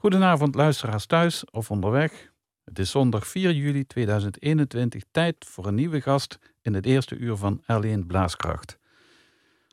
[0.00, 2.32] Goedenavond luisteraars thuis of onderweg.
[2.64, 7.36] Het is zondag 4 juli 2021, tijd voor een nieuwe gast in het eerste uur
[7.36, 8.78] van Alleen Blaaskracht.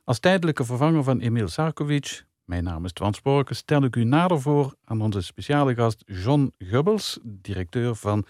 [0.04, 4.42] Als tijdelijke vervanger van Emil Sarkovic, mijn naam is Twan Sporken, stel ik u nader
[4.42, 8.26] voor aan onze speciale gast John Gubbels, directeur van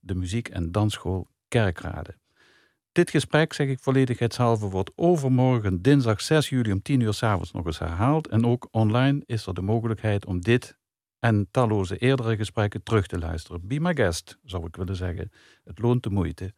[0.00, 2.16] de muziek- en dansschool Kerkrade.
[2.92, 7.66] Dit gesprek, zeg ik volledigheidshalve, wordt overmorgen dinsdag 6 juli om 10 uur s'avonds nog
[7.66, 8.28] eens herhaald.
[8.28, 10.78] En ook online is er de mogelijkheid om dit
[11.20, 13.66] en talloze eerdere gesprekken terug te luisteren.
[13.66, 15.30] Be my guest, zou ik willen zeggen.
[15.64, 16.54] Het loont de moeite.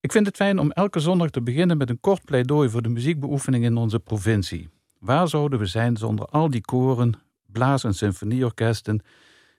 [0.00, 2.88] Ik vind het fijn om elke zondag te beginnen met een kort pleidooi voor de
[2.88, 4.68] muziekbeoefening in onze provincie.
[4.98, 7.12] Waar zouden we zijn zonder al die koren,
[7.46, 9.02] blaas- en symfonieorkesten,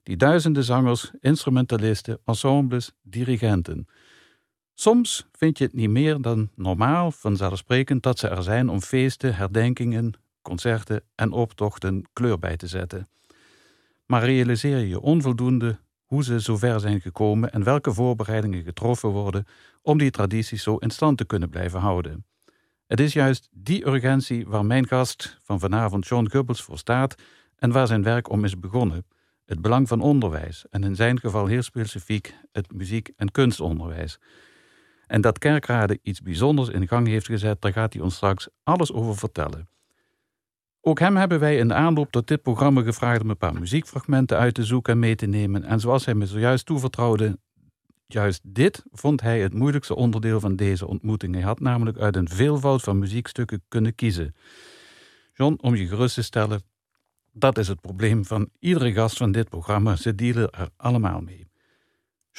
[0.04, 3.88] die duizenden zangers, instrumentalisten, ensembles, dirigenten.
[4.74, 9.36] Soms vind je het niet meer dan normaal, vanzelfsprekend, dat ze er zijn om feesten,
[9.36, 13.10] herdenkingen, concerten en optochten kleur bij te zetten.
[14.10, 19.46] Maar realiseer je onvoldoende hoe ze zover zijn gekomen en welke voorbereidingen getroffen worden
[19.82, 22.26] om die tradities zo in stand te kunnen blijven houden.
[22.88, 27.16] Het is juist die urgentie waar mijn gast van vanavond John Gubbels voor staat
[27.56, 29.06] en waar zijn werk om is begonnen.
[29.46, 34.20] Het belang van onderwijs en in zijn geval heel specifiek het muziek- en kunstonderwijs.
[35.08, 38.94] En dat Kerkrade iets bijzonders in gang heeft gezet, daar gaat hij ons straks alles
[38.94, 39.70] over vertellen.
[40.90, 44.38] Ook hem hebben wij in de aanloop tot dit programma gevraagd om een paar muziekfragmenten
[44.38, 45.64] uit te zoeken en mee te nemen.
[45.64, 47.40] En zoals hij me zojuist toevertrouwde,
[48.08, 51.34] juist dit vond hij het moeilijkste onderdeel van deze ontmoeting.
[51.34, 54.36] Hij had namelijk uit een veelvoud van muziekstukken kunnen kiezen.
[55.34, 56.62] John, om je gerust te stellen,
[57.32, 59.96] dat is het probleem van iedere gast van dit programma.
[59.96, 61.49] Ze dealen er allemaal mee.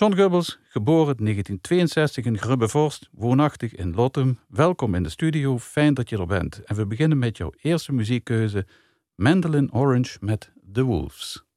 [0.01, 4.39] John Gubbels, geboren in 1962 in Grubbevorst, woonachtig in Lottem.
[4.49, 6.65] Welkom in de studio, fijn dat je er bent.
[6.65, 8.67] En we beginnen met jouw eerste muziekkeuze,
[9.15, 11.50] Mandolin Orange met The Wolves.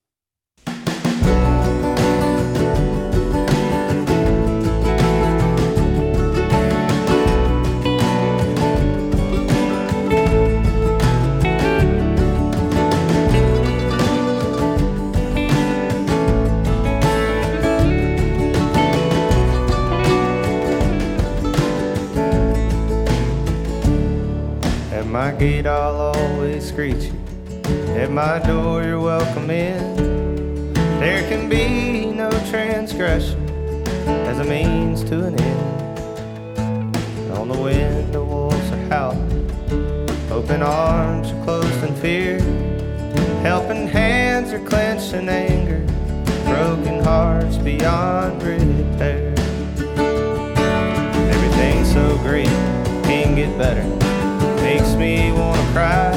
[25.24, 27.14] My gate, I'll always greet you.
[27.96, 30.74] At my door, you're welcome in.
[31.00, 33.40] There can be no transgression
[34.28, 36.98] as a means to an end.
[37.38, 39.50] On the wind, the wolves are howling.
[40.30, 42.40] Open arms are closed in fear.
[43.44, 45.80] Helping hands are clenched in anger.
[46.44, 49.34] Broken hearts beyond repair.
[51.34, 52.56] Everything's so great,
[53.06, 54.03] can't get better
[54.94, 56.12] makes me wanna cry.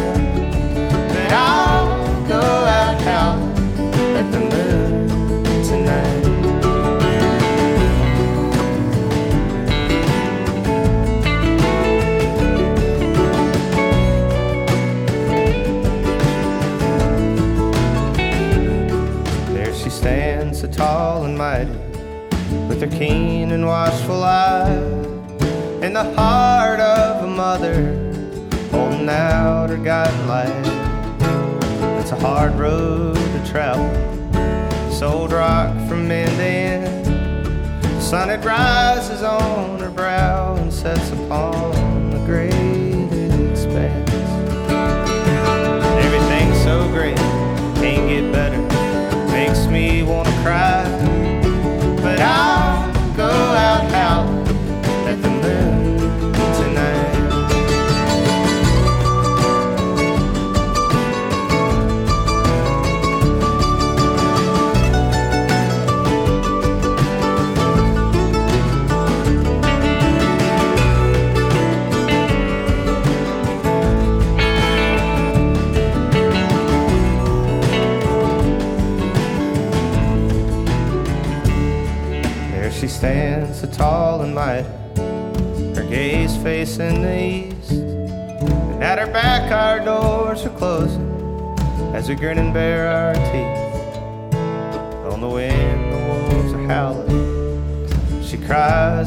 [1.09, 5.09] But I'll go out howling at the moon
[5.65, 6.23] tonight.
[19.53, 21.71] There she stands, so tall and mighty,
[22.69, 24.71] with her keen and watchful eye,
[25.83, 28.06] in the heart of a mother
[29.09, 30.67] out her guiding light.
[32.01, 33.91] It's a hard road to travel,
[34.93, 37.07] sold rock from end to end.
[37.83, 41.86] The sun it rises on her brow and sets upon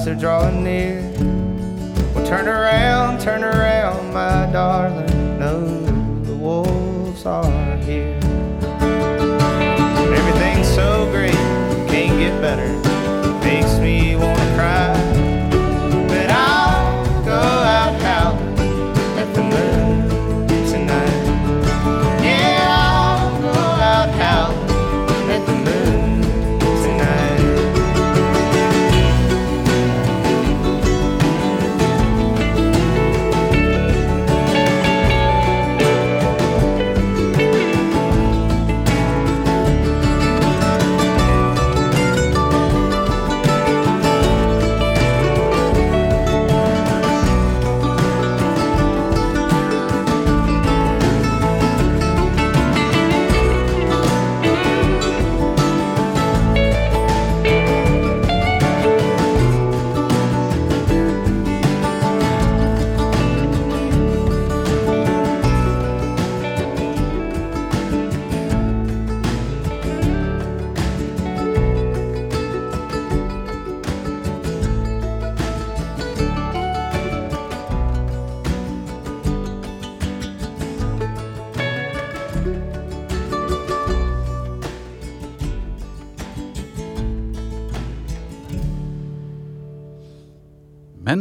[0.09, 0.88] are drawing near.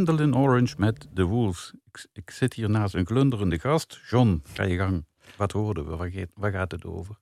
[0.08, 1.72] Mandolin Orange met The Wolves.
[1.92, 4.00] Ik, ik, zit hier naast een glunderende gast.
[4.10, 5.04] John, ga je gang.
[5.36, 5.96] Wat hoorden we?
[5.96, 7.16] Waar, gaat, waar gaat het over?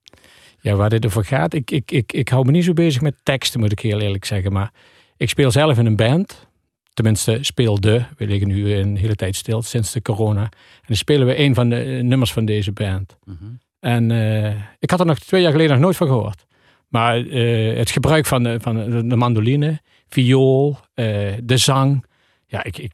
[0.60, 1.54] Ja, waar dit over gaat?
[1.54, 4.24] Ik, ik, ik, ik hou me niet zo bezig met teksten, moet ik heel eerlijk
[4.24, 4.52] zeggen.
[4.52, 4.72] Maar
[5.16, 6.48] ik speel zelf in een band.
[6.94, 8.06] Tenminste, speelde.
[8.16, 10.42] We liggen nu een hele tijd stil sinds de corona.
[10.42, 13.16] En dan spelen we een van de eh, nummers van deze band.
[13.24, 13.44] Mhm.
[13.80, 16.46] En uh, ik had er nog twee jaar geleden nog nooit van gehoord.
[16.88, 22.04] Maar uh, het gebruik van de, van de mandoline, viool, de zang
[22.46, 22.90] ja, ik, ik,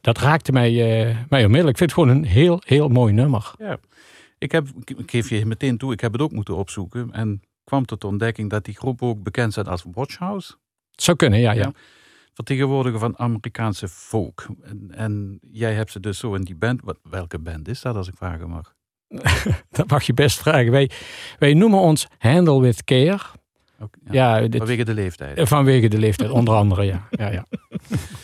[0.00, 1.80] dat raakte mij, uh, mij onmiddellijk.
[1.80, 3.52] Ik vind het gewoon een heel, heel mooi nummer.
[3.58, 3.78] Ja,
[4.38, 7.12] ik, heb, ik geef je meteen toe, ik heb het ook moeten opzoeken.
[7.12, 10.54] En kwam tot de ontdekking dat die groep ook bekend staat als Watchhouse.
[10.90, 11.60] Zou kunnen, ja, ja.
[11.60, 11.72] ja.
[12.34, 14.46] Vertegenwoordiger van Amerikaanse folk.
[14.62, 16.80] En, en, jij hebt ze dus zo in die band.
[16.84, 18.74] Wat, welke band is dat, als ik vragen mag?
[19.70, 20.70] dat mag je best vragen.
[20.70, 20.90] Wij,
[21.38, 23.22] wij noemen ons Handle with Care.
[24.10, 25.48] ja, ja vanwege de leeftijd.
[25.48, 27.08] Vanwege de leeftijd, onder andere, ja.
[27.10, 27.46] ja, ja.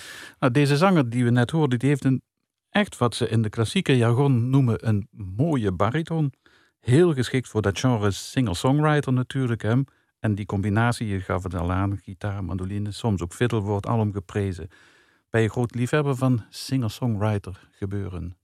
[0.42, 2.22] Nou, deze zanger die we net hoorden, die heeft een
[2.70, 6.32] echt wat ze in de klassieke jargon noemen een mooie bariton.
[6.80, 9.62] Heel geschikt voor dat genre singer-songwriter natuurlijk.
[9.62, 9.74] Hè?
[10.18, 14.12] En die combinatie, je gaf het al aan, gitaar, mandoline, soms ook fiddle, wordt alom
[14.12, 14.68] geprezen.
[15.30, 18.36] Ben je groot liefhebber van singer-songwriter gebeuren?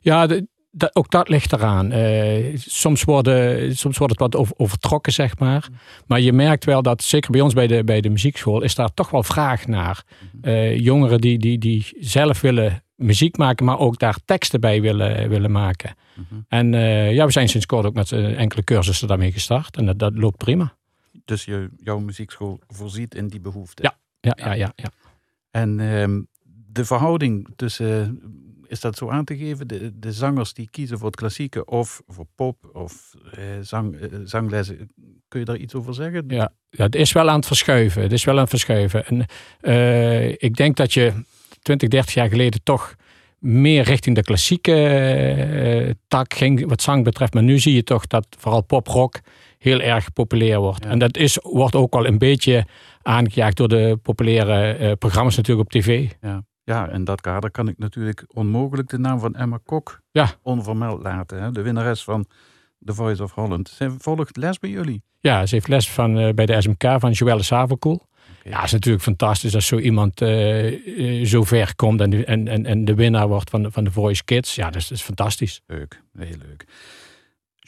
[0.00, 1.92] Ja, de, dat, ook dat ligt eraan.
[1.92, 5.68] Uh, soms, worden, soms wordt het wat overtrokken, zeg maar.
[6.06, 8.94] Maar je merkt wel dat, zeker bij ons bij de, bij de muziekschool, is daar
[8.94, 10.04] toch wel vraag naar.
[10.42, 15.28] Uh, jongeren die, die, die zelf willen muziek maken, maar ook daar teksten bij willen,
[15.28, 15.94] willen maken.
[16.14, 16.40] Mhm.
[16.48, 19.76] En uh, ja, we zijn sinds kort ook met enkele cursussen daarmee gestart.
[19.76, 20.76] En dat, dat loopt prima.
[21.24, 23.82] Dus je, jouw muziekschool voorziet in die behoefte?
[23.82, 24.54] Ja, ja, ja.
[24.54, 24.90] ja, ja.
[25.50, 26.20] En ehm,
[26.72, 28.20] de verhouding tussen
[28.70, 29.68] is dat zo aan te geven?
[29.68, 34.08] De, de zangers die kiezen voor het klassieke of voor pop of eh, zang, eh,
[34.24, 34.90] zanglessen,
[35.28, 36.24] kun je daar iets over zeggen?
[36.28, 38.02] Ja, ja, het is wel aan het verschuiven.
[38.02, 39.06] Het is wel aan het verschuiven.
[39.06, 39.26] En
[39.60, 41.12] uh, ik denk dat je
[41.62, 42.94] 20, 30 jaar geleden toch
[43.38, 44.72] meer richting de klassieke
[45.86, 47.34] uh, tak ging wat zang betreft.
[47.34, 49.20] Maar nu zie je toch dat vooral pop-rock
[49.58, 50.84] heel erg populair wordt.
[50.84, 52.66] En dat is, wordt ook al een beetje
[53.02, 56.10] aangejaagd door de populaire uh, programma's natuurlijk op tv.
[56.20, 56.44] Ja.
[56.70, 60.30] Ja, in dat kader kan ik natuurlijk onmogelijk de naam van Emma Kok ja.
[60.42, 61.42] onvermeld laten.
[61.42, 61.50] Hè?
[61.50, 62.26] De winnares van
[62.84, 63.68] The Voice of Holland.
[63.68, 65.02] Ze volgt les bij jullie?
[65.20, 67.94] Ja, ze heeft les van, uh, bij de SMK van Joelle Savelkoel.
[68.38, 68.52] Okay.
[68.52, 72.84] Ja, is natuurlijk fantastisch als zo iemand uh, zo ver komt en, en, en, en
[72.84, 74.54] de winnaar wordt van, van de Voice Kids.
[74.54, 75.60] Ja, dat is, dat is fantastisch.
[75.66, 76.64] Leuk, heel leuk.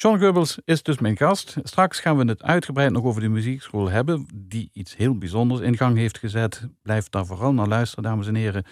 [0.02, 1.56] John Goebbels is dus mijn gast.
[1.62, 5.76] Straks gaan we het uitgebreid nog over de muziekschool hebben, die iets heel bijzonders in
[5.76, 6.68] gang heeft gezet.
[6.82, 8.64] Blijf daar vooral naar luisteren, dames en heren.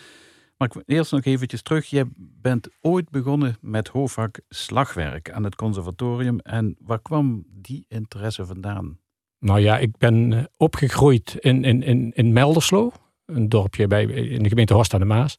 [0.56, 1.87] Maar eerst nog eventjes terug.
[1.87, 6.38] Je bent ooit begonnen met hoofdvak slagwerk aan het conservatorium.
[6.38, 8.99] En waar kwam die interesse vandaan?
[9.38, 12.92] Nou ja, ik ben eh, opgegroeid in, in, in, in Melderslo,
[13.26, 15.38] een dorpje bij, in de gemeente Horst aan de Maas.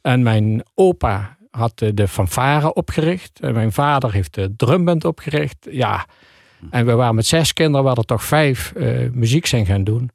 [0.00, 3.40] En mijn opa had de fanfare opgericht.
[3.40, 5.66] En mijn vader heeft de drumband opgericht.
[5.70, 6.06] Ja,
[6.70, 10.10] en we waren met zes kinderen, waar er toch vijf uh, muziek zijn gaan doen.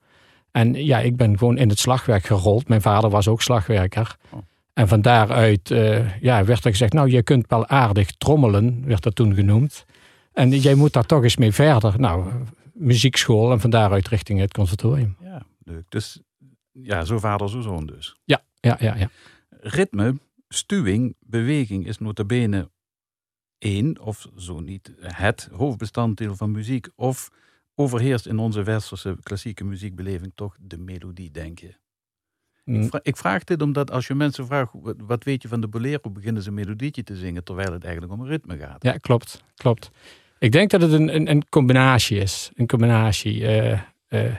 [0.51, 2.67] En ja, ik ben gewoon in het slagwerk gerold.
[2.67, 4.15] Mijn vader was ook slagwerker.
[4.29, 4.39] Oh.
[4.73, 9.03] En van daaruit uh, ja, werd er gezegd, nou je kunt wel aardig trommelen, werd
[9.03, 9.85] dat toen genoemd.
[10.33, 11.99] En jij moet daar toch eens mee verder.
[11.99, 12.31] Nou,
[12.73, 15.15] muziekschool en van daaruit richting het conservatorium.
[15.23, 15.85] Ja, leuk.
[15.89, 16.19] Dus
[16.71, 18.15] ja, zo vader, zo zoon dus.
[18.23, 18.95] Ja, ja, ja.
[18.95, 19.09] ja.
[19.49, 22.69] Ritme, stuwing, beweging is notabene
[23.57, 26.87] één, of zo niet, het hoofdbestanddeel van muziek.
[26.95, 27.29] Of
[27.75, 31.75] overheerst in onze westerse klassieke muziekbeleving toch de melodie, denk je?
[32.63, 32.89] Mm.
[33.01, 36.41] Ik, vraag, dit omdat als je mensen vraagt, wat weet je van de bolero, beginnen
[36.41, 38.83] ze een melodietje te zingen, terwijl het eigenlijk om een ritme gaat.
[38.83, 39.91] Ja, klopt, klopt.
[40.39, 42.51] Ik denk dat het een, een, een combinatie is.
[42.55, 43.39] Een combinatie.
[43.41, 44.35] Uh, uh,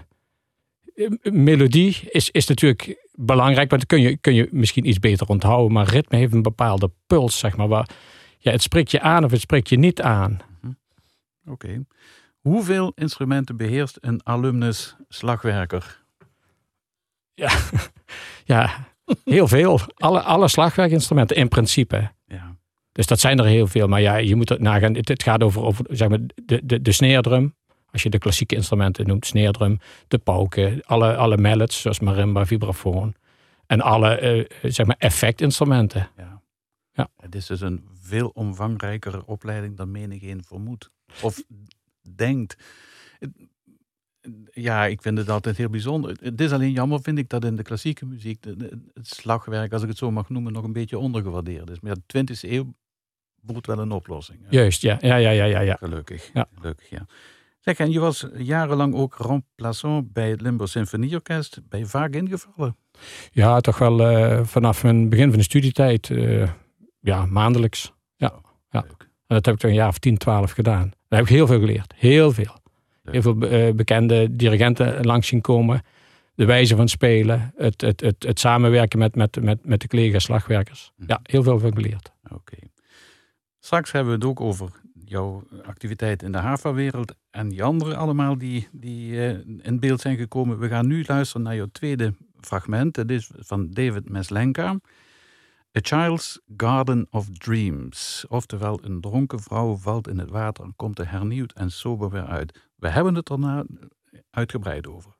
[1.23, 5.73] melodie is, is natuurlijk belangrijk, want dan kun je, kun je misschien iets beter onthouden.
[5.73, 7.69] Maar ritme heeft een bepaalde puls, zeg maar.
[7.69, 7.89] Waar,
[8.39, 10.39] ja, het spreekt je aan of het spreekt je niet aan.
[10.61, 10.73] Mhm.
[11.47, 11.85] Oké.
[12.41, 16.03] Hoeveel instrumenten beheerst een alumnus slagwerker?
[17.35, 17.51] Ja,
[18.45, 18.89] ja
[19.25, 19.81] heel veel.
[19.95, 22.11] Alle, alle slagwerkinstrumenten in principe.
[22.27, 22.57] Ja.
[22.93, 23.89] Dus dat zijn er heel veel.
[23.89, 24.95] Maar ja, je moet het nagaan.
[24.95, 27.55] Het, het gaat over, over zeg maar, de, de, de sneerdrum.
[27.93, 29.79] Als je de klassieke instrumenten noemt, sneerdrum,
[30.09, 33.15] de pauken, alle, alle mallets, zoals marimba, vibrafoon.
[33.67, 36.11] En alle uh, zeg maar effectinstrumenten.
[36.17, 36.43] Ja.
[36.93, 37.09] ja.
[37.17, 40.91] Het is dus een veel omvangrijkere opleiding dan menigeen vermoedt.
[41.23, 41.43] Of
[42.15, 42.57] denkt.
[44.51, 46.17] Ja, ik vind het altijd heel bijzonder.
[46.21, 48.45] Het is alleen jammer, vind ik, dat in de klassieke muziek
[48.95, 51.81] het slagwerk, als ik het zo mag noemen, nog een beetje ondergewaardeerd is.
[51.81, 52.75] Maar ja, de 20e eeuw
[53.41, 54.39] boet wel een oplossing.
[54.43, 54.47] hè?
[54.51, 54.99] Juist, ja.
[55.01, 55.61] Ja, ja, ja, ja.
[55.61, 55.75] ja.
[55.75, 56.31] Gelukkig.
[56.35, 56.49] Ja.
[56.55, 57.07] Gelukkig, ja.
[57.61, 61.61] Zeg, en je was jarenlang ook remplaçant bij het Limburg Symfonieorkest.
[61.69, 62.77] Ben je vaak ingevallen?
[63.33, 66.49] ja toch wel eh, vanaf mijn begin van de studietijd, eh,
[67.01, 67.93] ja, maandelijks.
[68.17, 68.33] Ja.
[68.71, 69.09] Leuk.
[69.27, 70.93] En dat heb ik toch een jaar of 10, 12 gedaan.
[71.09, 71.95] Daar heb ik heel veel geleerd.
[71.97, 72.59] Heel veel.
[73.05, 75.83] Heel veel eh, bekende dirigenten langs zien komen.
[76.35, 77.53] De wijze van spelen.
[77.57, 80.93] Het, het, het, het samenwerken met, met, met, met de collega's, slagwerkers.
[80.97, 81.11] Mhm.
[81.11, 82.13] Ja, heel veel van geleerd.
[82.33, 82.57] Oké.
[83.59, 84.80] Straks hebben we het ook over
[85.11, 90.17] jouw activiteit in de HAVA-wereld en die anderen allemaal die, die eh, in beeld zijn
[90.17, 90.59] gekomen.
[90.59, 92.97] We gaan nu luisteren naar jouw tweede fragment.
[92.97, 94.69] Het is van David Meslenka.
[95.79, 98.25] A Child's Garden of Dreams.
[98.29, 102.27] Oftewel, een dronken vrouw valt in het water en komt er hernieuwd en sober weer
[102.27, 102.69] uit.
[102.77, 103.67] We hebben het er
[104.31, 105.20] uitgebreid over.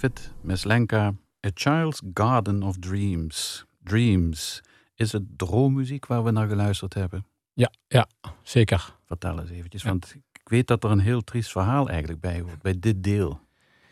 [0.00, 1.14] David Meslenka,
[1.46, 3.64] A Child's Garden of Dreams.
[3.84, 4.60] Dreams.
[4.94, 7.26] Is het droommuziek waar we naar geluisterd hebben?
[7.52, 8.08] Ja, ja,
[8.42, 8.96] zeker.
[9.06, 9.88] Vertel eens eventjes, Ja.
[9.88, 13.40] want ik weet dat er een heel triest verhaal eigenlijk bij hoort, bij dit deel.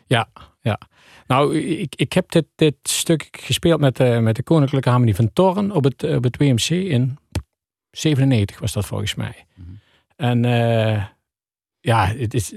[0.05, 0.29] Ja,
[0.61, 0.79] ja.
[1.27, 5.33] Nou, ik, ik heb dit, dit stuk gespeeld met de, met de Koninklijke Harmonie van
[5.33, 7.17] Torren op het, op het WMC in
[7.91, 9.45] 97 was dat volgens mij.
[9.55, 9.69] Mhm.
[10.15, 11.05] En uh,
[11.79, 12.53] ja, het is,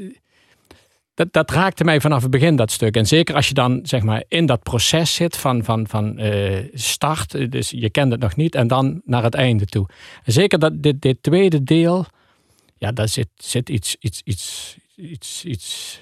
[1.14, 2.96] dat, dat raakte mij vanaf het begin, dat stuk.
[2.96, 6.58] En zeker als je dan zeg maar in dat proces zit van, van, van uh,
[6.72, 9.88] start, dus je kent het nog niet, en dan naar het einde toe.
[10.24, 12.06] En zeker dat, dit, dit tweede deel,
[12.78, 16.00] ja, daar zit, zit iets, iets, iets, iets, iets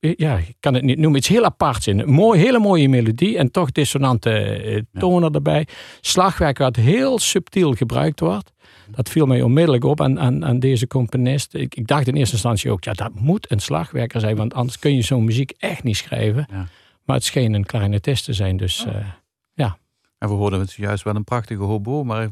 [0.00, 1.98] ja, ik kan het niet noemen, iets heel aparts in.
[1.98, 5.34] Een mooi, hele mooie melodie en toch dissonante uh, tonen ja.
[5.34, 5.66] erbij.
[6.00, 8.52] Slagwerk wat heel subtiel gebruikt wordt.
[8.94, 11.54] Dat viel mij onmiddellijk op aan, aan, aan deze componist.
[11.54, 14.78] Ik, ik, dacht in eerste instantie ook, ja, dat moet een slagwerker zijn, want anders
[14.78, 16.46] kun je zo'n muziek echt niet schrijven.
[16.50, 16.66] Ja.
[17.04, 18.94] Maar het scheen een klarinetist te zijn, dus oh.
[18.94, 19.06] uh,
[19.54, 19.78] ja.
[20.18, 22.28] En we hoorden het juist wel een prachtige hobo, maar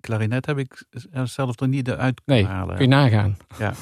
[0.00, 0.84] klarinet heb ik
[1.24, 2.76] zelf er niet uit kunnen nee, halen.
[2.76, 3.36] kun je nagaan.
[3.58, 3.74] Ja.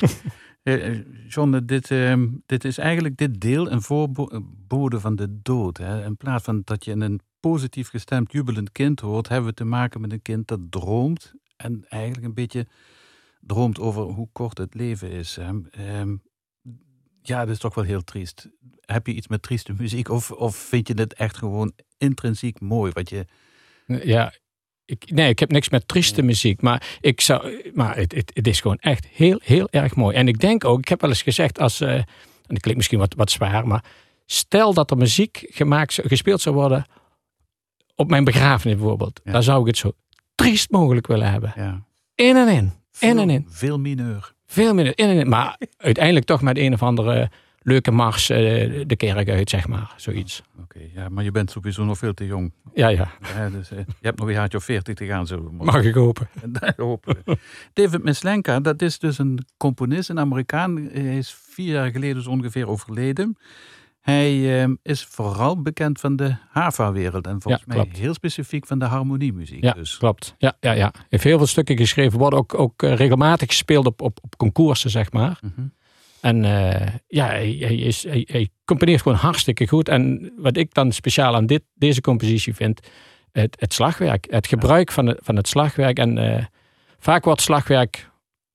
[1.29, 5.79] John, dit, uh, dit is eigenlijk dit deel een voorbode van de dood.
[5.79, 6.05] Hè?
[6.05, 10.01] In plaats van dat je een positief gestemd, jubelend kind hoort, hebben we te maken
[10.01, 12.67] met een kind dat droomt en eigenlijk een beetje
[13.41, 15.39] droomt over hoe kort het leven is.
[15.79, 16.23] Um,
[17.23, 18.49] ja, dat is toch wel heel triest.
[18.81, 22.93] Heb je iets met trieste muziek of, of vind je dit echt gewoon intrinsiek mooi?
[22.93, 23.25] Wat je...
[23.87, 24.33] Ja,
[24.85, 28.47] ik, nee, ik heb niks met trieste muziek, maar, ik zou, maar het, het, het,
[28.47, 30.17] is gewoon echt heel, heel erg mooi.
[30.17, 32.05] En ik denk ook, ik heb wel eens gezegd, als, uh, en
[32.47, 33.85] dat klinkt misschien wat, wat zwaar, maar
[34.27, 36.87] stel dat er muziek gemaakt, gespeeld zou worden
[37.95, 39.33] op mijn begrafenis bijvoorbeeld, Ja.
[39.33, 39.93] dan zou ik het zo
[40.35, 41.53] triest mogelijk willen hebben.
[41.57, 41.85] Ja.
[42.15, 43.47] In en in, in Veel, en in.
[43.49, 44.33] veel mineur.
[44.47, 45.29] Veel minder in en in.
[45.29, 47.31] Maar uiteindelijk toch met een of andere
[47.63, 48.39] leuke mars eh,
[48.87, 49.95] de kerk uit, zeg maar.
[49.97, 50.43] Zoiets.
[50.63, 52.53] Oké, ja, maar je bent sowieso nog veel te jong.
[52.75, 53.09] Ja, ja.
[53.53, 55.85] Dus, eh, je hebt nog een jaartje of veertig te gaan, zullen we maar Mag
[55.85, 56.29] ik hopen.
[56.77, 57.17] Hopen.
[57.73, 60.89] David Mislenka, dat is dus een componist, een Amerikaan.
[60.93, 63.37] Hij is vier jaar geleden zo ongeveer overleden.
[64.03, 68.79] Hij eh, is vooral bekend van de Hava-wereld en volgens Ja, mij heel specifiek van
[68.79, 69.63] de harmoniemuziek.
[69.65, 69.97] Ja, dus.
[69.97, 70.35] klopt.
[70.39, 70.91] Ja, ja, ja.
[70.93, 72.19] Hij heeft heel veel stukken geschreven.
[72.19, 75.39] Worden ook, ook eh, regelmatig gespeeld op, op, op concoursen, zeg maar.
[75.41, 75.67] Mhm.
[76.21, 79.89] En eh, ja, hij, hij, is, hij, hij componeert gewoon hartstikke goed.
[79.89, 82.81] En wat ik dan speciaal aan dit, deze compositie vind,
[83.33, 84.27] het, het slagwerk.
[84.31, 85.99] Het gebruik van, het, van het slagwerk.
[85.99, 86.45] En eh,
[86.99, 88.11] vaak wordt slagwerk,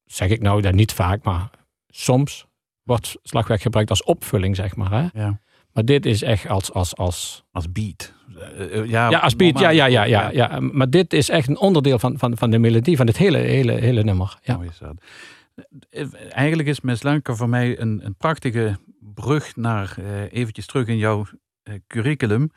[0.05, 1.49] zeg ik nou dat niet vaak, maar
[1.87, 2.45] soms
[2.87, 4.91] wordt slagwerk gebruikt als opvulling, zeg maar.
[4.91, 5.21] Hè?
[5.21, 5.39] Ja,
[5.73, 8.13] Maar dit is echt als, als, als als beat.
[8.37, 10.59] Eh, eh, ja, ja, als beat, ja, ja, ja, ja, ja.
[10.59, 13.71] Maar dit is echt een onderdeel van, van, van de melodie, van het hele, hele,
[13.71, 14.37] hele nummer.
[14.41, 14.55] Ja.
[14.55, 14.95] Mooi is dat.
[15.89, 20.97] Eh, Eigenlijk is Meslanka voor mij een, een prachtige brug naar eh, eventjes terug in
[20.97, 21.25] jouw
[21.87, 22.51] curriculum.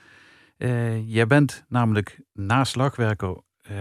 [1.06, 3.36] Jij bent namelijk na slagwerker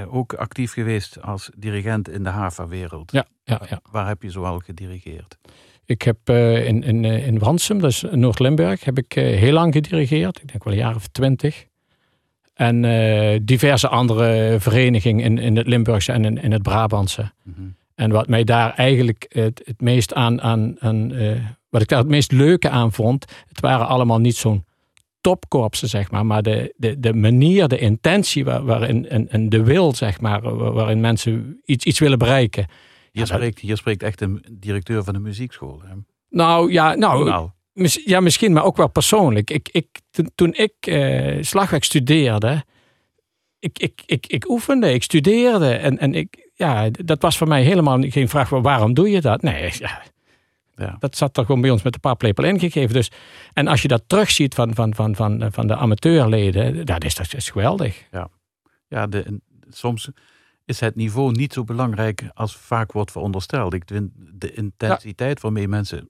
[0.08, 3.12] ook actief geweest als dirigent in de HAVA-wereld.
[3.12, 3.80] Ja, ja, ja.
[3.92, 5.38] Waar heb je zoal gedirigeerd?
[5.90, 9.54] Ik heb eh, in, in, eh, in Wansum, dat is Noord-Limburg, heb ik eh, heel
[9.54, 10.42] lang gedirigeerd.
[10.42, 11.66] Ik denk wel een jaar of twintig.
[12.54, 12.82] En
[13.46, 17.32] diverse andere verenigingen in, in het Limburgse en in, in het Brabantse.
[17.44, 17.62] Mhm.
[17.96, 21.14] En wat mij daar eigenlijk het, het meest aan, aan, aan
[21.70, 24.66] wat ik daar het meest leuke aan vond, het waren allemaal niet zo'n
[25.22, 29.64] topkorpsen, zeg maar, maar de, de, de manier, de intentie waar, waarin, en, en de
[29.64, 32.66] wil, zeg maar, waar- waarin mensen iets, iets willen bereiken.
[33.20, 35.82] Hier, Ja, dat- spreekt, hier spreekt echt een directeur van de muziekschool.
[35.86, 35.94] Hè?
[36.30, 39.50] Nou ja, nou, Nou, Mis- Ja, misschien, maar ook wel persoonlijk.
[39.52, 39.88] Ik, ik,
[40.36, 42.64] toen, ik eh, slagwerk studeerde,
[43.60, 45.74] ik, ik, ik, ik oefende, ik studeerde.
[45.74, 49.22] En, en ik, ja, dat was voor mij helemaal geen vraag van waarom doe je
[49.22, 49.42] dat?
[49.42, 50.02] Nee, ja,
[50.76, 50.96] ja.
[51.00, 52.94] dat zat er gewoon bij ons met een paar paplepel ingegeven.
[52.94, 53.12] Dus,
[53.54, 57.34] en als je dat terugziet van, van, van, van, van de amateurleden, dat is, dat
[57.34, 58.04] is geweldig.
[58.88, 60.10] ja de, soms
[60.70, 63.74] is het niveau niet zo belangrijk als vaak wordt verondersteld.
[63.74, 66.10] Ik vind de intensiteit waarmee mensen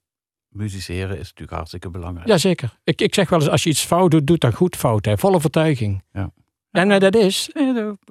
[0.49, 2.27] musiceren is natuurlijk hartstikke belangrijk.
[2.27, 2.77] Jazeker.
[2.83, 5.05] Ik, ik zeg wel eens, als je iets fout doet, doet dan goed fout.
[5.05, 5.17] Hè.
[5.17, 6.03] Volle vertuiging.
[6.13, 6.31] Ja.
[6.71, 7.49] En eh, dat is,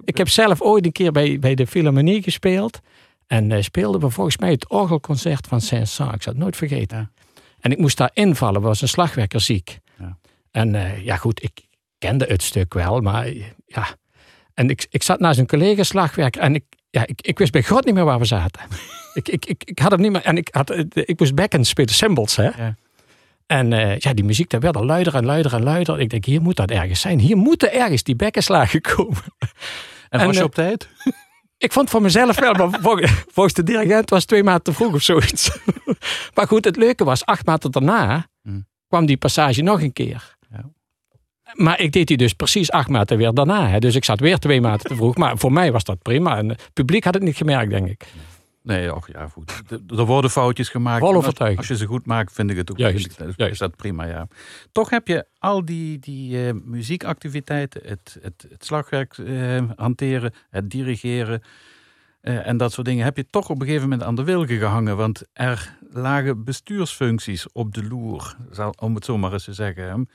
[0.05, 2.81] Ik heb zelf ooit een keer bij, bij de Philharmonie gespeeld.
[3.27, 6.15] En eh, speelden we volgens mij het orgelconcert van Saint-Saëns.
[6.15, 6.99] Ik zal het nooit vergeten.
[6.99, 7.11] Ja.
[7.61, 9.79] En ik moest daar invallen, was een slagwerker ziek.
[9.99, 10.19] Ja.
[10.51, 11.67] En eh, ja goed, ik
[11.99, 13.33] kende het stuk wel, maar
[13.67, 13.87] ja.
[14.59, 17.63] En ik, ik zat naast een collega slagwerker en ik, ja, ik, ik wist bij
[17.63, 18.63] God niet meer waar we zaten.
[19.15, 21.65] ik, ik, ik, ik had hem niet meer, en ik, had, eh, ik moest backen
[21.65, 22.43] spelen, cymbals hè.
[22.43, 22.75] Ja.
[23.47, 26.01] En eh, ja, die muziek daar werd al luider en luider en luider.
[26.01, 27.19] Ik denk, hier moet dat ergens zijn.
[27.19, 29.23] Hier moeten ergens die bekkenslagen komen.
[30.09, 30.89] En En, was je eh, op tijd?
[31.59, 34.73] Ik vond voor mezelf wel, maar vol- volgens de dirigent was het twee maanden te
[34.73, 35.59] vroeg of zoiets.
[36.35, 38.67] maar goed, het leuke was, acht maanden daarna Hmm.
[38.89, 40.37] kwam die passage nog een keer.
[41.59, 41.65] Ja.
[41.65, 43.69] Maar ik deed die dus precies acht maanden weer daarna.
[43.69, 43.79] Hè.
[43.79, 45.17] Dus ik zat weer twee maanden te vroeg.
[45.17, 46.37] Maar voor mij was dat prima.
[46.37, 48.07] En het publiek had het niet gemerkt, denk ik.
[48.63, 49.63] Nee, och, ja, goed.
[49.97, 51.01] Er worden foutjes gemaakt.
[51.03, 53.77] Als, als je ze goed maakt, vind ik het ook Juist, vind ik- is dat
[53.77, 54.29] prima, ja.
[54.73, 60.71] Toch heb je al die, die eh, muziekactiviteiten, het, het, het slagwerk eh, hanteren, het
[60.71, 61.43] dirigeren
[62.21, 64.59] eh, en dat soort dingen, heb je toch op een gegeven moment aan de wilgen
[64.59, 64.97] gehangen.
[64.97, 68.37] Want er lagen bestuursfuncties op de loer,
[68.79, 70.09] om het zo maar eens te zeggen.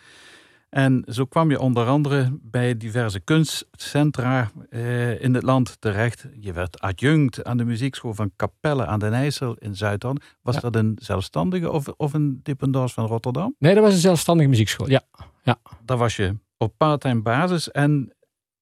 [0.73, 6.27] En zo kwam je onder andere bij diverse kunstcentra eh, in het land terecht.
[6.39, 10.23] Je werd adjunct aan de muziekschool van Capelle aan den IJssel in Zuidland.
[10.41, 10.61] Was Ja.
[10.61, 13.55] dat een zelfstandige of, of een dependance van Rotterdam?
[13.59, 14.89] Nee, dat was een zelfstandige muziekschool.
[14.89, 15.01] Ja,
[15.85, 18.13] Daar was je op parttime basis en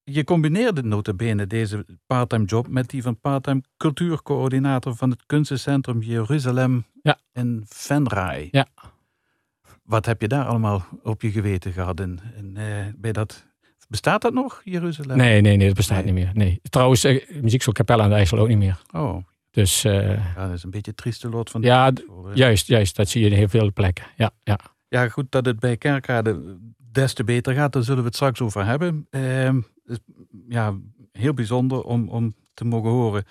[0.04, 6.86] je combineerde notabene deze parttime job met die van parttime cultuurcoördinator van het kunstencentrum Jeruzalem
[7.02, 7.17] Ja.
[7.34, 8.47] in Venray.
[8.52, 8.67] Ja.
[9.91, 11.99] Wat heb je daar allemaal op je geweten gehad?
[11.99, 13.45] En, en, eh, bij dat,
[13.89, 15.17] bestaat dat nog, Jeruzalem?
[15.17, 16.13] nee, nee, nee, dat bestaat Nee.
[16.13, 16.32] niet meer.
[16.34, 16.60] Nee.
[16.63, 18.82] Trouwens, eh, muziekschool Capelle aan de IJssel ook niet meer.
[18.91, 19.17] Oh,
[19.51, 22.34] Dus eh, ja, dat is een beetje het trieste lot van Ja, school, hè?
[22.34, 24.06] juist, juist, dat zie je in heel veel plekken.
[24.15, 24.60] Ja, ja.
[24.88, 26.58] Ja, goed dat het bij Kerkrade
[26.91, 27.73] des te beter gaat.
[27.73, 29.08] Daar zullen we het straks over hebben.
[29.10, 29.97] Ehm, dus,
[30.49, 30.73] ja,
[31.12, 33.23] heel bijzonder om, om te mogen horen.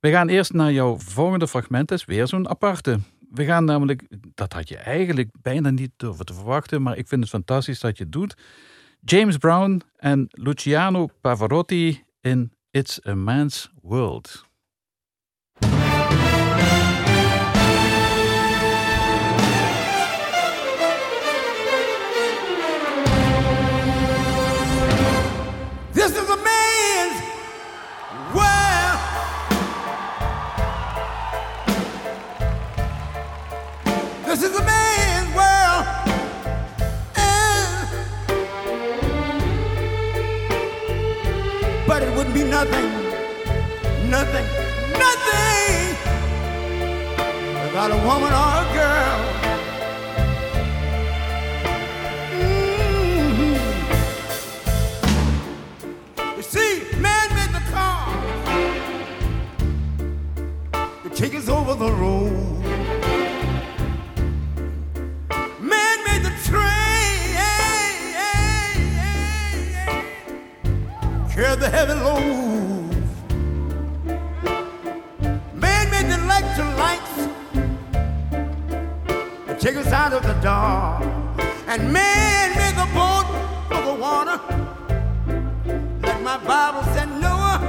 [0.00, 1.88] We gaan eerst naar jouw volgende fragment.
[1.88, 2.98] Dat is weer zo'n aparte.
[3.32, 7.20] We gaan namelijk, dat had je eigenlijk bijna niet durven te verwachten, maar ik vind
[7.20, 8.36] het fantastisch dat je het doet.
[9.00, 14.50] James Brown en Luciano Pavarotti in It's a Man's World.
[34.32, 35.86] This is a man's world.
[37.16, 37.86] And-
[41.86, 42.88] but it wouldn't be nothing,
[44.08, 44.46] nothing,
[45.04, 45.80] nothing
[47.62, 49.20] without a woman or a girl.
[52.40, 53.58] Mhm.
[56.38, 56.72] You see,
[57.06, 58.08] man made the car
[61.02, 62.61] to take us over the road.
[71.62, 72.90] The heavy load.
[75.54, 77.14] Made the electrolytes
[79.46, 81.04] to take us out of the dark.
[81.68, 83.28] And man made the boat
[83.68, 84.40] for the water.
[86.02, 87.60] Like my Bible said, Noah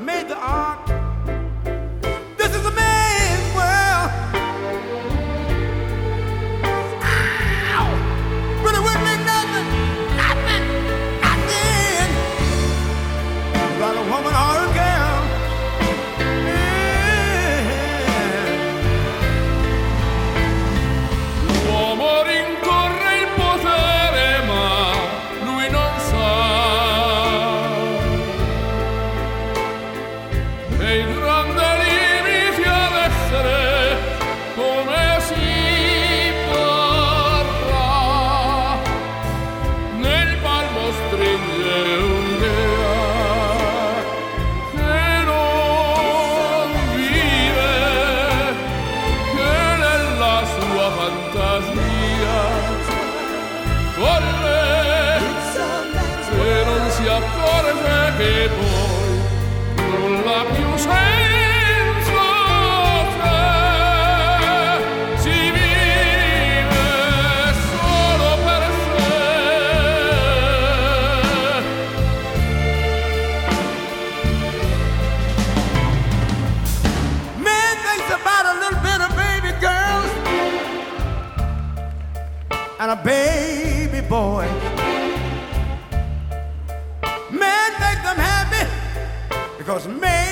[0.00, 0.77] made the ark.
[56.98, 59.10] Si accorge poi
[60.00, 62.22] nulla più senso
[63.22, 64.80] c'è
[65.18, 66.86] si vive
[67.70, 69.12] solo per sé
[77.44, 80.10] Man thinks about a little bit of baby girls
[82.80, 84.67] and a baby boy.
[89.68, 90.27] Because man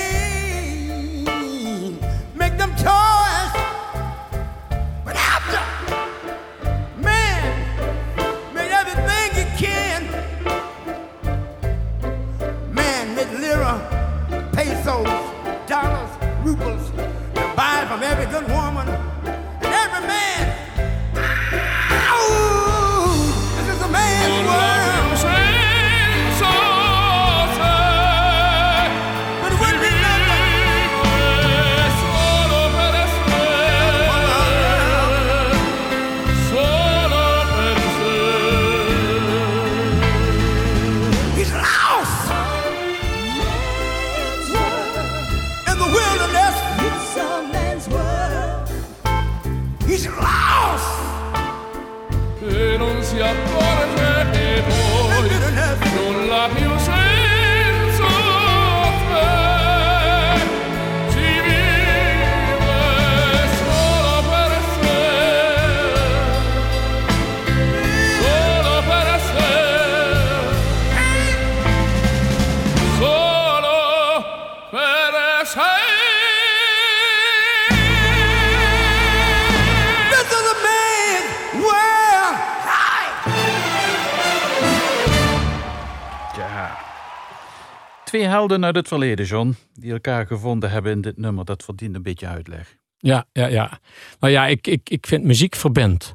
[88.16, 91.44] Twee helden uit het verleden, John, die elkaar gevonden hebben in dit nummer.
[91.44, 92.76] Dat verdient een beetje uitleg.
[92.98, 93.79] Ja, ja, ja.
[94.20, 96.14] Nou ja, ik, ik, ik vind muziek verbindt.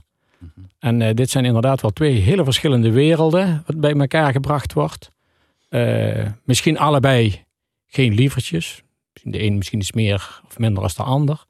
[0.80, 5.10] En eh, dit zijn inderdaad wel twee hele verschillende werelden wat bij elkaar gebracht wordt.
[5.70, 7.44] Eh, misschien allebei
[7.88, 8.82] geen lievertjes.
[9.24, 11.46] De een misschien iets meer of minder als de ander.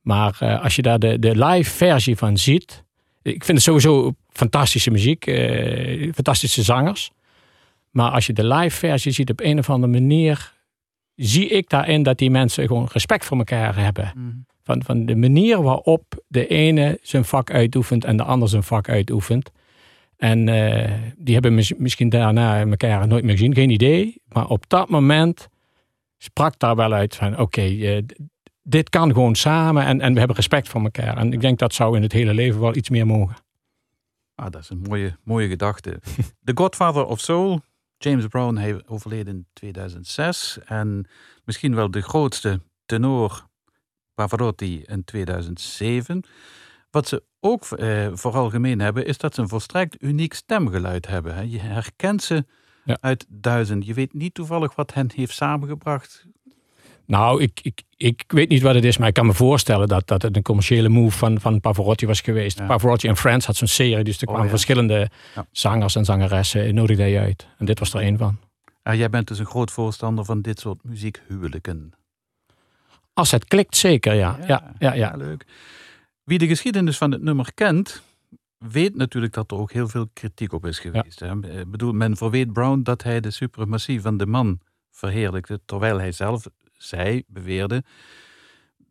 [0.00, 2.84] Maar eh, als je daar de, de live versie van ziet.
[3.22, 5.24] Ik vind het sowieso fantastische muziek.
[6.14, 7.10] fantastische zangers.
[7.94, 10.52] Maar als je de live versie ziet op een of andere manier.
[11.14, 14.12] Zie ik daarin dat die mensen gewoon respect voor elkaar hebben.
[14.62, 18.88] Van, van de manier waarop de ene zijn vak uitoefent en de ander zijn vak
[18.88, 19.50] uitoefent.
[20.16, 24.22] En eh, die hebben mis- misschien daarna elkaar nooit meer gezien, geen idee.
[24.28, 25.48] Maar op dat moment
[26.18, 28.02] sprak daar wel uit van oké, eh,
[28.62, 31.16] dit kan gewoon samen en, en we hebben respect voor elkaar.
[31.16, 33.36] En ik denk dat zou in het hele leven wel iets meer mogen.
[34.34, 36.00] Ah, dat is een mooie, mooie gedachte.
[36.44, 37.60] The Godfather of Soul,
[37.98, 40.58] James Brown, hij overleden in 2006.
[40.64, 41.08] En
[41.44, 43.48] misschien wel de grootste tenor
[44.14, 46.24] Pavarotti in 2007.
[46.90, 51.34] Wat ze ook eh, vooral gemeen hebben, is dat ze een volstrekt uniek stemgeluid hebben.
[51.34, 51.40] Hè.
[51.40, 52.44] Je herkent ze
[52.84, 52.98] Ja.
[53.00, 53.86] uit duizend.
[53.86, 56.26] Je weet niet toevallig wat hen heeft samengebracht.
[57.06, 60.06] Nou, ik, ik, ik weet niet wat het is, maar ik kan me voorstellen dat,
[60.06, 62.58] dat het een commerciële move van, van Pavarotti was geweest.
[62.58, 62.66] Ja.
[62.66, 64.50] Pavarotti en Friends had zo'n serie, dus er Oh, kwamen ja.
[64.50, 65.46] verschillende Ja.
[65.50, 67.46] zangers en zangeressen, nodigde hij uit.
[67.58, 68.38] En dit was er één van.
[68.82, 71.92] Ah, jij bent dus een groot voorstander van dit soort muziekhuwelijken.
[73.12, 74.38] Als het klikt, zeker, ja.
[74.46, 75.16] Ja, ja, ja.
[75.16, 75.44] leuk.
[76.24, 78.02] Wie de geschiedenis van het nummer kent,
[78.58, 81.22] weet natuurlijk dat er ook heel veel kritiek op is geweest.
[81.22, 86.12] Ik bedoel, men verweet Brown dat hij de suprematie van de man verheerlijkte, terwijl hij
[86.12, 87.82] zelf zei, beweerde,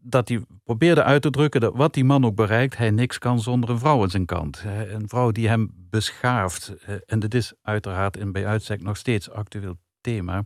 [0.03, 3.39] dat hij probeerde uit te drukken dat wat die man ook bereikt, hij niks kan
[3.39, 4.63] zonder een vrouw aan zijn kant.
[4.87, 6.73] Een vrouw die hem beschaaft.
[7.05, 10.45] En dit is uiteraard in bij uitstek nog steeds actueel thema.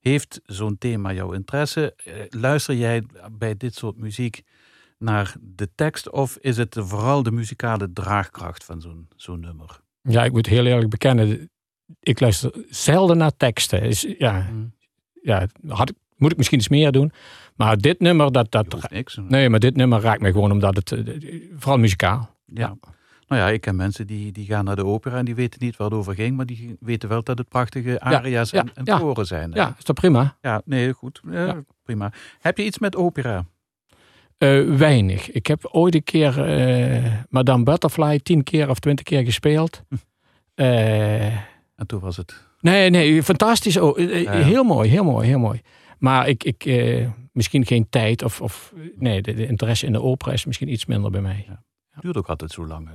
[0.00, 1.94] Heeft zo'n thema jouw interesse?
[1.94, 3.02] Eh, Luister jij
[3.32, 4.42] bij dit soort muziek
[4.98, 9.80] naar de tekst of is het vooral de muzikale draagkracht van zo'n zo'n nummer?
[10.02, 11.50] Ja, ik moet heel eerlijk bekennen,
[12.00, 13.82] ik luister zelden naar teksten.
[13.82, 14.50] Is, ja,
[15.22, 17.12] ja had ik, moet ik misschien iets meer doen.
[17.56, 19.18] Maar dit nummer, dat, dat, niks.
[19.28, 21.00] nee, maar dit nummer raakt mij gewoon omdat het, eh,
[21.56, 22.34] vooral muzikaal.
[22.54, 22.76] Ja.
[23.28, 25.76] Nou ja, ik ken mensen die, die gaan naar de opera en die weten niet
[25.76, 28.98] waar het over ging, maar die weten wel dat het prachtige aria's ja, en, en
[28.98, 29.52] koren zijn.
[29.52, 29.60] hè?
[29.60, 30.36] Ja, is dat prima?
[30.40, 31.20] ja nee, goed.
[31.30, 31.62] Eh, Ja.
[31.82, 32.12] Prima.
[32.40, 33.44] Heb je iets met opera?
[34.38, 35.30] Eh, weinig.
[35.30, 36.34] Ik heb ooit een keer
[37.28, 39.82] Madame Butterfly tien keer of twintig keer gespeeld.
[40.54, 41.26] Eh,
[41.76, 42.34] En toen was het.
[42.60, 43.76] nee, nee, fantastisch.
[43.76, 43.96] Oh.
[44.28, 45.60] Heel mooi, heel mooi, heel mooi.
[46.00, 50.02] Maar ik, ik eh, misschien geen tijd of, of nee, de, de interesse in de
[50.02, 51.46] opera is misschien iets minder bij mij.
[52.00, 52.88] duurt ook altijd zo lang.
[52.88, 52.94] Hè?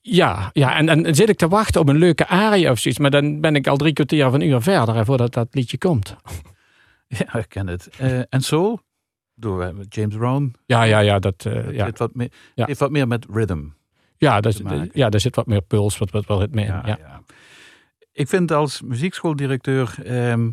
[0.00, 3.00] Ja, ja en, en dan zit ik te wachten op een leuke aria of zoiets.
[3.00, 5.78] Maar dan ben ik al drie kwartier of een uur verder hè, voordat dat liedje
[5.78, 6.16] komt.
[7.18, 7.88] Ja, ik ken het.
[7.98, 8.80] Eh, en Soul?
[9.34, 10.54] Door eh, James Brown.
[10.66, 11.18] Ja, ja, ja.
[11.18, 11.84] Dat, Het ja.
[11.84, 12.66] heeft, wat meer, Ja.
[12.66, 13.64] heeft wat meer met rhythm.
[14.16, 16.58] Ja, dat, ja, daar zit wat meer puls, wat, wat, in.
[16.64, 17.22] Ja, Ja, ja.
[18.12, 20.50] Ik vind als muziekschooldirecteur ehm,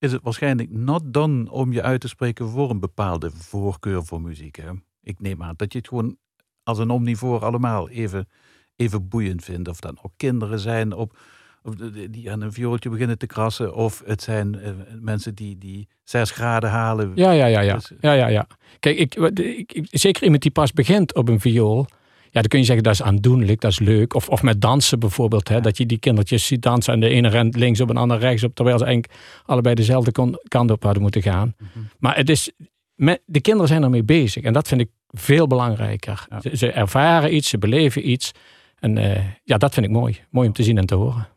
[0.00, 4.20] is het waarschijnlijk not done om je uit te spreken voor een bepaalde voorkeur voor
[4.20, 4.56] muziek.
[4.56, 4.70] Hè?
[5.02, 6.16] Ik neem aan dat je het gewoon
[6.62, 8.28] als een omnivoor allemaal even,
[8.76, 9.68] even boeiend vindt.
[9.68, 11.18] Of dat ook kinderen zijn op,
[11.62, 11.74] of
[12.10, 13.74] die aan een viooltje beginnen te krassen.
[13.74, 17.12] Of het zijn eh, mensen die, die zes graden halen.
[17.14, 17.74] Ja, ja, ja, ja.
[17.74, 18.46] Dus, ja, ja, ja.
[18.80, 21.86] Kijk, ik, wat- ik, ik- zeker iemand die pas begint op een viool.
[22.32, 24.14] Ja, dan kun je zeggen dat is aandoenlijk, dat is leuk.
[24.14, 25.48] Of, of met dansen bijvoorbeeld.
[25.48, 28.00] Hè, Dat je die kindertjes ziet dansen en de ene rent links op en de
[28.00, 28.54] andere rechts op.
[28.54, 29.14] Terwijl ze eigenlijk
[29.44, 31.54] allebei dezelfde kon- kant op hadden moeten gaan.
[31.58, 31.68] Mhm.
[31.98, 32.50] Maar het is,
[32.94, 34.42] met, de kinderen zijn ermee bezig.
[34.42, 36.26] En dat vind ik veel belangrijker.
[36.30, 36.40] Ja.
[36.40, 38.32] Ze, ze ervaren iets, ze beleven iets.
[38.78, 40.20] En eh, ja, dat vind ik mooi.
[40.30, 41.28] Mooi om te zien en te horen.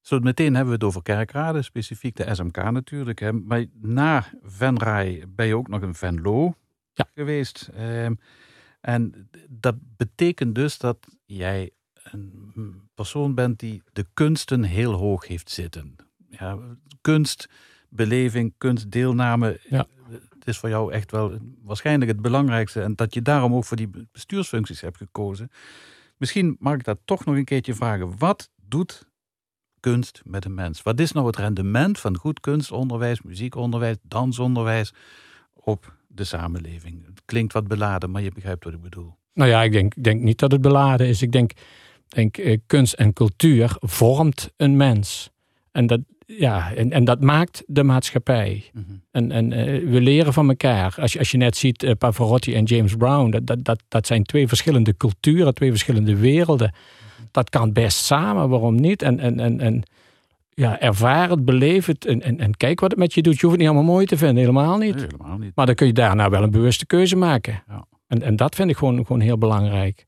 [0.00, 3.18] Zo meteen hebben we het over kerkraden, specifiek de SMK natuurlijk.
[3.20, 3.32] Hè.
[3.32, 6.54] Maar na Venray ben je ook nog in Venlo
[6.92, 7.06] Ja.
[7.14, 7.70] geweest.
[7.76, 8.14] Ehm,
[8.86, 11.70] en dat betekent dus dat jij
[12.02, 15.96] een persoon bent die de kunsten heel hoog heeft zitten.
[16.30, 16.58] Ja,
[17.00, 17.48] kunst,
[17.88, 19.60] beleving, kunstdeelname.
[19.68, 19.86] Ja.
[20.10, 22.82] Het is voor jou echt wel waarschijnlijk het belangrijkste.
[22.82, 25.50] En dat je daarom ook voor die bestuursfuncties hebt gekozen.
[26.16, 28.18] Misschien mag ik dat toch nog een keertje vragen.
[28.18, 29.08] Wat doet
[29.80, 30.82] kunst met een mens?
[30.82, 34.92] Wat is nou het rendement van goed kunstonderwijs, muziekonderwijs, dansonderwijs
[35.52, 37.06] op de samenleving?
[37.06, 39.14] Het klinkt wat beladen, maar je begrijpt wat ik bedoel.
[39.32, 41.22] Nou ja, ik denk, denk niet dat het beladen is.
[41.22, 41.52] Ik denk,
[42.08, 45.30] denk eh, kunst en cultuur vormt een mens.
[45.72, 48.70] En dat, ja, en, en dat maakt de maatschappij.
[48.72, 48.84] Mhm.
[49.10, 50.94] En, en eh, we leren van elkaar.
[51.00, 54.06] Als je, als je net ziet, eh, Pavarotti en James Brown, dat, dat, dat, dat
[54.06, 56.74] zijn twee verschillende culturen, twee verschillende werelden.
[57.30, 59.02] Dat kan best samen, waarom niet?
[59.02, 59.82] En, en, en, en
[60.56, 63.34] ja, ervaar het, beleef het en, en, en kijk wat het met je doet.
[63.34, 64.94] Je hoeft het niet allemaal mooi te vinden, helemaal niet.
[64.94, 65.52] Nee, helemaal niet.
[65.54, 67.62] Maar dan kun je daarna wel een bewuste keuze maken.
[67.68, 67.86] Ja.
[68.06, 70.06] En, en dat vind ik gewoon, gewoon heel belangrijk.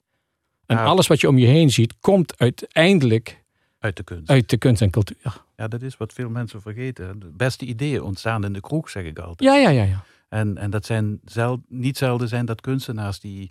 [0.66, 0.84] En Ja.
[0.84, 3.44] alles wat je om je heen ziet, komt uiteindelijk
[3.78, 4.30] Uit de kunst.
[4.30, 5.42] uit de kunst en cultuur.
[5.56, 7.18] Ja, dat is wat veel mensen vergeten.
[7.18, 9.50] De beste ideeën ontstaan in de kroeg, zeg ik altijd.
[9.50, 9.82] Ja, ja, ja.
[9.84, 10.04] ja.
[10.28, 13.50] En, en dat zijn zel, niet zelden zijn dat kunstenaars die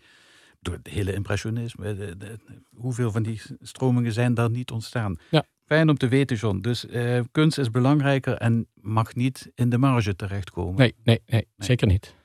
[0.61, 2.37] door het hele impressionisme, de, de-
[2.75, 5.17] hoeveel van die stromingen zijn daar niet ontstaan.
[5.29, 5.43] Ja.
[5.67, 6.59] Fijn om te weten, John.
[6.59, 10.75] Dus eh, kunst is belangrijker en mag niet in de marge terechtkomen.
[10.75, 12.15] Nee, nee, nee, zeker niet.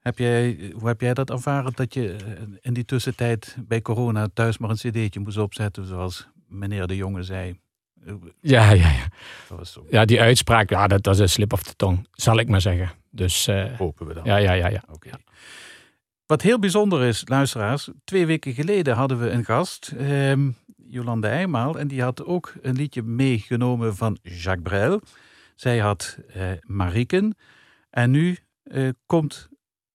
[0.00, 4.28] Heb jij, hoe heb jij dat ervaren dat je eh, in die tussentijd bij corona
[4.34, 7.58] thuis maar een cd'tje moest opzetten, zoals meneer de Jonge zei?
[8.06, 9.08] Eh, Ja, ja, ja.
[9.48, 9.86] Dat was zo.
[9.90, 12.60] ja die uitspraak, ja, dat, dat is een slip of de tong, zal ik maar
[12.60, 12.90] zeggen.
[13.10, 14.24] Dus eh, Hopen we dan.
[14.24, 14.82] ja, ja, ja, ja.
[14.90, 15.10] Oké.
[16.26, 20.50] Wat heel bijzonder is, luisteraars, twee weken geleden hadden we een gast, ehm,
[20.88, 25.00] Jolande Eijmaal, en die had ook een liedje meegenomen van Jacques Brel.
[25.54, 27.36] Zij had eh, Mariken.
[27.90, 29.48] En nu eh, komt,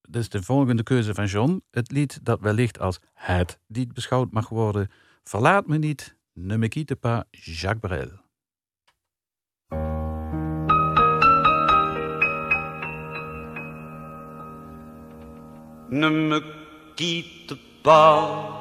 [0.10, 4.49] dus de volgende keuze van John, het lied dat wellicht als het lied beschouwd mag
[4.49, 4.89] worden.
[5.23, 8.19] Verlaat me niet, ne me quitte pas, Jacques Brel.
[15.89, 16.41] Ne me
[16.95, 18.61] quitte pas,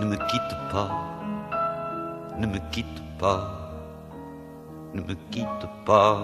[0.00, 0.90] ne me quitte pas,
[2.38, 3.42] ne me quitte pas,
[4.94, 6.18] ne me quitte pas,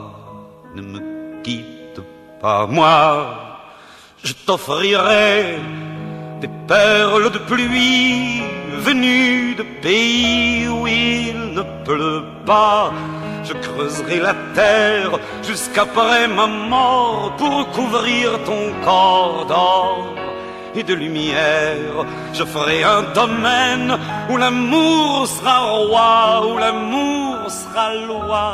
[0.74, 2.00] ne me quitte
[2.40, 2.66] pas.
[2.66, 3.26] Moi,
[4.24, 5.58] je t'offrirai
[6.40, 8.42] des perles de pluie
[8.78, 12.92] venues de pays où il ne pleut pas.
[13.44, 20.19] Je creuserai la terre jusqu'après ma mort pour couvrir ton corps d'or
[20.74, 22.04] et de lumière.
[22.32, 23.98] Je ferai un domaine
[24.30, 28.48] où l'amour sera roi, où l'amour sera loi,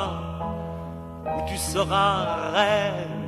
[1.26, 3.26] où tu seras reine.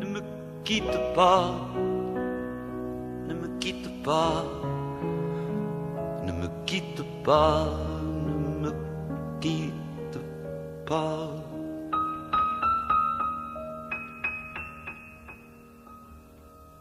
[0.00, 0.20] Ne me
[0.64, 1.50] quitte pas,
[3.28, 4.44] ne me quitte pas,
[6.26, 7.66] ne me quitte pas,
[8.62, 8.72] ne me
[9.40, 10.18] quitte
[10.86, 11.37] pas.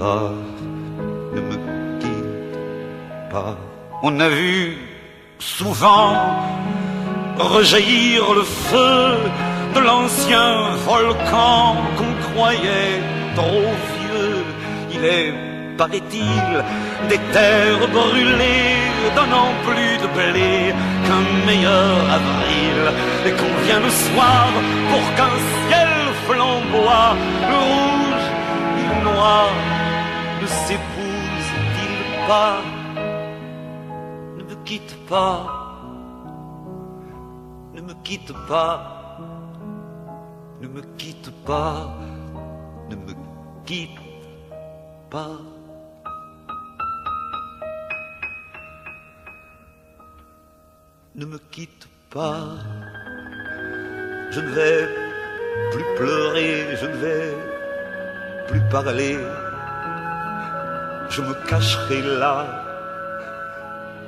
[0.00, 1.56] Ne me
[2.00, 3.56] quitte pas.
[4.02, 4.78] On a vu
[5.38, 6.14] souvent
[7.38, 9.18] rejaillir le feu
[9.74, 13.00] de l'ancien volcan qu'on croyait
[13.34, 14.44] trop vieux.
[14.94, 15.32] Il est,
[15.76, 16.50] paraît-il,
[17.08, 18.76] des terres brûlées,
[19.14, 20.74] donnant plus de blé
[21.06, 22.78] qu'un meilleur avril.
[23.26, 24.48] Et qu'on vient le soir
[24.90, 25.36] pour qu'un
[25.68, 25.92] ciel
[26.26, 27.14] flamboie,
[27.50, 28.26] le rouge
[28.78, 29.50] et le noir
[30.40, 32.62] ne s'épousent-ils pas
[34.38, 35.36] Ne me quitte pas,
[37.74, 39.18] ne me quitte pas,
[40.60, 41.94] ne me quitte pas,
[42.88, 43.14] ne me
[43.66, 44.00] quitte
[45.10, 45.36] pas.
[51.16, 52.40] Ne me quitte pas,
[54.30, 54.88] je ne vais
[55.72, 57.34] plus pleurer, je ne vais
[58.48, 59.18] plus parler.
[61.10, 62.46] Je me cacherai là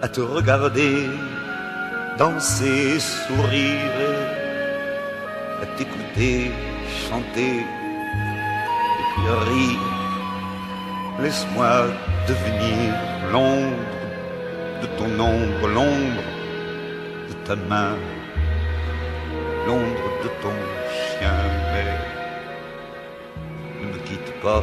[0.02, 1.10] à te regarder
[2.16, 3.98] danser, sourire,
[5.62, 6.52] à t'écouter
[7.08, 7.56] chanter
[9.00, 9.80] et puis rire.
[11.20, 11.72] Laisse-moi
[12.28, 12.94] devenir
[13.32, 13.76] l'ombre
[14.82, 16.22] de ton ombre, l'ombre
[17.28, 17.96] de ta main,
[19.66, 20.56] l'ombre de ton
[20.94, 21.40] chien,
[21.72, 21.92] mais
[23.80, 24.62] ne me quitte pas,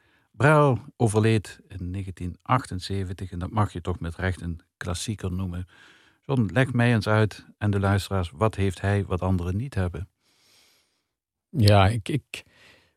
[0.41, 5.67] Brel overleed in 1978 en dat mag je toch met recht een klassieker noemen.
[6.21, 10.09] John, leg mij eens uit en de luisteraars, wat heeft hij wat anderen niet hebben?
[11.49, 12.43] Ja, ik, ik,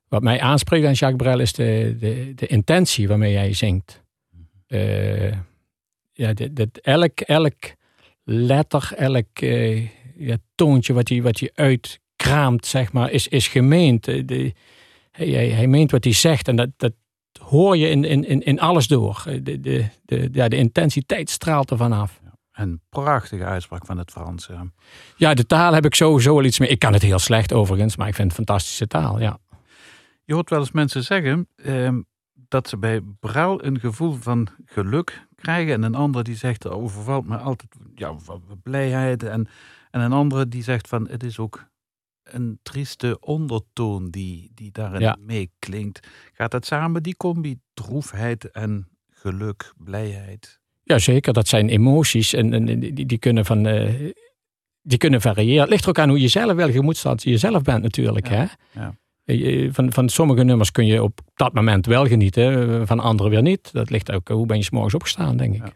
[0.09, 4.03] wat mij aanspreekt aan Jacques Brel is de, de, de intentie waarmee hij zingt.
[4.68, 5.32] Uh,
[6.12, 7.74] ja, dat, dat elk, elk
[8.22, 14.05] letter, elk uh, ja, toontje wat hij, wat hij uitkraamt, zeg maar, is, is gemeend.
[14.05, 14.53] De,
[15.11, 16.92] hij, hij, hij meent wat hij zegt en dat, dat
[17.43, 19.22] hoor je in, in, in alles door.
[19.43, 22.20] De, de, de, ja, de intensiteit straalt er vanaf.
[22.53, 24.49] Een prachtige uitspraak van het Frans.
[25.16, 26.68] Ja, de taal heb ik sowieso wel iets mee.
[26.68, 29.39] Ik kan het heel slecht overigens, maar ik vind het fantastische taal, ja.
[30.24, 31.97] Je hoort wel eens mensen zeggen eh,
[32.49, 35.72] dat ze bij Brouw een gevoel van geluk krijgen.
[35.72, 38.14] En een andere die zegt, er overvalt me altijd ja,
[38.62, 39.22] blijheid.
[39.22, 39.49] En,
[39.91, 41.64] en een andere die zegt van, het is ook
[42.25, 45.16] een trieste ondertoon die, die daarin Ja.
[45.20, 46.09] meeklinkt.
[46.33, 50.61] Gaat dat samen, die combi, droefheid en geluk, blijheid?
[50.83, 51.33] Ja, zeker.
[51.33, 53.66] Dat zijn emoties en, en die, die kunnen van...
[53.66, 54.11] eh,
[54.83, 55.61] die kunnen variëren.
[55.61, 58.29] Het ligt er ook aan hoe je zelf, welke je zelf bent natuurlijk.
[58.29, 58.81] Ja, Hè?
[58.81, 58.95] ja.
[59.25, 63.29] Je- Van, van sommige nummers kun je op dat moment wel genieten, eh, van andere
[63.29, 63.72] weer niet.
[63.72, 65.61] Dat ligt ook, hoe ben je 's morgens opgestaan, denk ik.
[65.66, 65.72] Ja.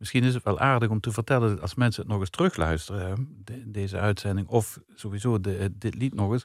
[0.00, 3.28] Misschien is het wel aardig om te vertellen, dat als mensen het nog eens terugluisteren,
[3.44, 6.44] de- deze uitzending, of sowieso de, dit lied nog eens.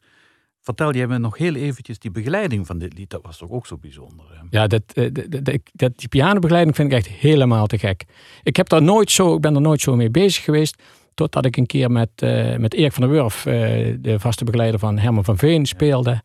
[0.61, 3.65] Vertel jij me nog heel eventjes die begeleiding van dit lied, dat was toch ook
[3.67, 4.25] zo bijzonder.
[4.29, 4.41] Hè?
[4.49, 8.05] Ja, dat, eh, dat, dat, die pianobegeleiding vind ik echt helemaal te gek.
[8.43, 10.83] Ik, heb daar nooit zo, ik ben er nooit zo mee bezig geweest.
[11.13, 13.53] Totdat ik een keer met, eh, met Erik van der Wurf, eh,
[13.99, 16.21] de vaste begeleider van Herman van Veen, speelde.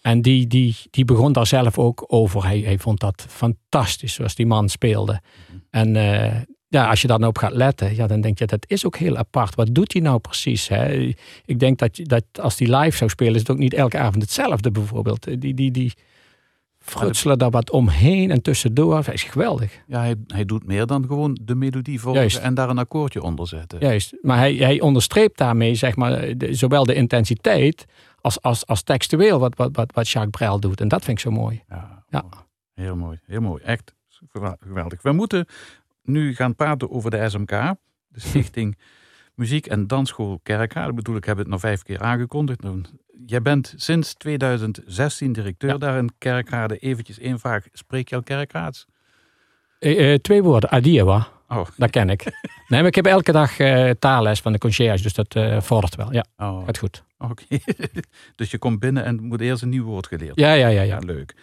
[0.00, 2.44] En die, die, die begon daar zelf ook over.
[2.44, 5.20] Hij, hij vond dat fantastisch zoals die man speelde.
[5.70, 6.40] En eh,
[6.74, 8.96] ja, als je daar nou op gaat letten, ja, dan denk je dat is ook
[8.96, 9.54] heel apart.
[9.54, 10.68] Wat doet hij nou precies?
[10.68, 11.14] Hè?
[11.44, 13.98] Ik denk dat, je- dat als die live zou spelen, is het ook niet elke
[13.98, 15.40] avond hetzelfde bijvoorbeeld.
[15.40, 15.92] Die, die, die
[16.78, 18.94] frutselen daar wat omheen en tussendoor.
[19.04, 19.80] Dat is geweldig.
[19.86, 22.36] Ja, hij, hij doet meer dan gewoon de melodie volgen Juist.
[22.38, 23.78] en daar een akkoordje onder zetten.
[23.80, 24.16] Juist.
[24.22, 27.84] Maar hij, hij onderstreept daarmee zeg maar, de- zowel de intensiteit
[28.20, 30.80] als, als, als textueel wat, wat, wat, wat Jacques Brel doet.
[30.80, 31.62] En dat vind ik zo mooi.
[31.68, 32.22] Ja, Ja.
[32.22, 32.34] mooi.
[32.74, 33.62] heel mooi, heel mooi.
[33.62, 33.94] Echt
[34.60, 35.02] geweldig.
[35.02, 35.46] We moeten
[36.04, 37.48] nu gaan praten over de SMK,
[38.08, 38.78] de Stichting
[39.34, 40.88] Muziek en Dansschool Kerkrade.
[40.90, 42.62] Ik bedoel, ik heb het nog vijf keer aangekondigd.
[42.62, 42.82] Nou,
[43.26, 45.78] Jij bent sinds 2016 directeur Ja.
[45.78, 46.76] daar in Kerkrade.
[46.78, 47.64] Eventjes één vraag.
[47.72, 48.86] Spreek je al Kerkraads?
[49.78, 50.70] Eh, eh, twee woorden.
[50.70, 51.28] Adiewa.
[51.48, 52.24] Oh, Dat ken ik.
[52.68, 55.02] Nee, maar ik heb elke dag eh, taalles van de conciërge.
[55.02, 56.12] Dus dat eh vordert wel.
[56.12, 57.04] Ja, oh gaat goed.
[57.18, 57.44] oké.
[58.36, 60.82] dus je komt binnen en moet eerst een nieuw woord geleerd Ja, ja, ja.
[60.82, 60.98] Ja, ja.
[60.98, 61.34] leuk.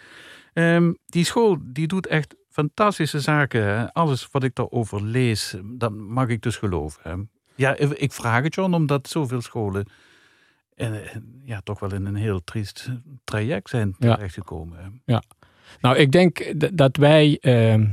[0.52, 3.62] Ehm, die school die doet echt fantastische zaken.
[3.64, 3.92] hè.
[3.92, 7.00] Alles wat ik daarover lees, dat mag ik dus geloven.
[7.02, 7.14] hè.
[7.54, 9.86] Ja, ik- vraag het John, omdat zoveel scholen
[10.74, 10.90] eh,
[11.44, 12.88] ja, toch wel in een heel triest
[13.24, 14.14] traject zijn Ja.
[14.14, 14.78] terechtgekomen.
[15.04, 15.18] hè.
[15.80, 17.86] Nou, ik denk dat wij ehm,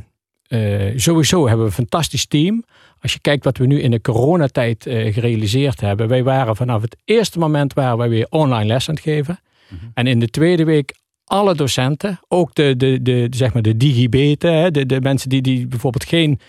[0.47, 2.63] eh, sowieso hebben we een fantastisch team.
[3.01, 6.07] Als je kijkt wat we nu in de coronatijd eh, gerealiseerd hebben.
[6.07, 9.39] Wij waren vanaf het eerste moment waren wij weer online les aan het geven.
[9.69, 9.85] Mhm.
[9.93, 10.95] En in de tweede week
[11.29, 15.67] alle docenten, ook de, de, de, zeg maar de digibeten, de, de mensen die, die
[15.67, 16.39] bijvoorbeeld geen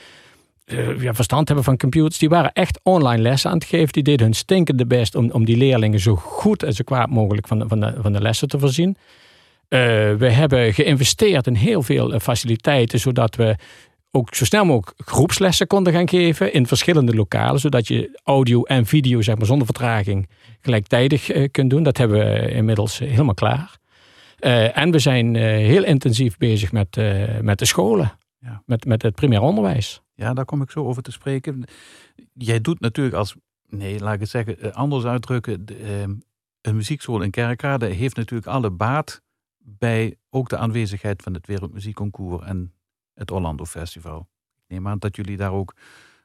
[0.65, 3.93] eh, ja, verstand hebben van computers, die waren echt online lessen aan het geven.
[3.93, 7.49] Die deden hun stinkende best om, om die leerlingen zo goed en zo kwaad mogelijk
[7.49, 8.97] van de, van de, van de lessen te voorzien.
[9.69, 9.79] Eh,
[10.15, 13.57] we hebben geïnvesteerd in heel veel eh, faciliteiten, zodat we
[14.11, 18.87] ook zo snel mogelijk groepslessen konden gaan geven in verschillende lokalen, zodat je audio en
[18.87, 20.29] video zeg maar, zonder vertraging
[20.61, 21.83] gelijktijdig kunt doen.
[21.83, 23.80] Dat hebben we inmiddels helemaal klaar.
[24.41, 28.63] Eh, en we zijn eh, heel intensief bezig met, eh, met de scholen, Ja.
[28.67, 30.03] met, met het primair onderwijs.
[30.15, 31.65] Ja, daar kom ik zo over te spreken.
[32.33, 33.35] Jij doet natuurlijk als,
[33.69, 35.67] nee, laat ik het zeggen, anders uitdrukken.
[35.67, 36.15] de, ehm,
[36.61, 39.23] een muziekschool in Kerkrade heeft natuurlijk alle baat
[39.59, 42.73] bij ook de aanwezigheid van het Wereldmuziekconcours en
[43.15, 44.29] het Orlando Festival.
[44.57, 45.75] Ik neem aan dat jullie daar ook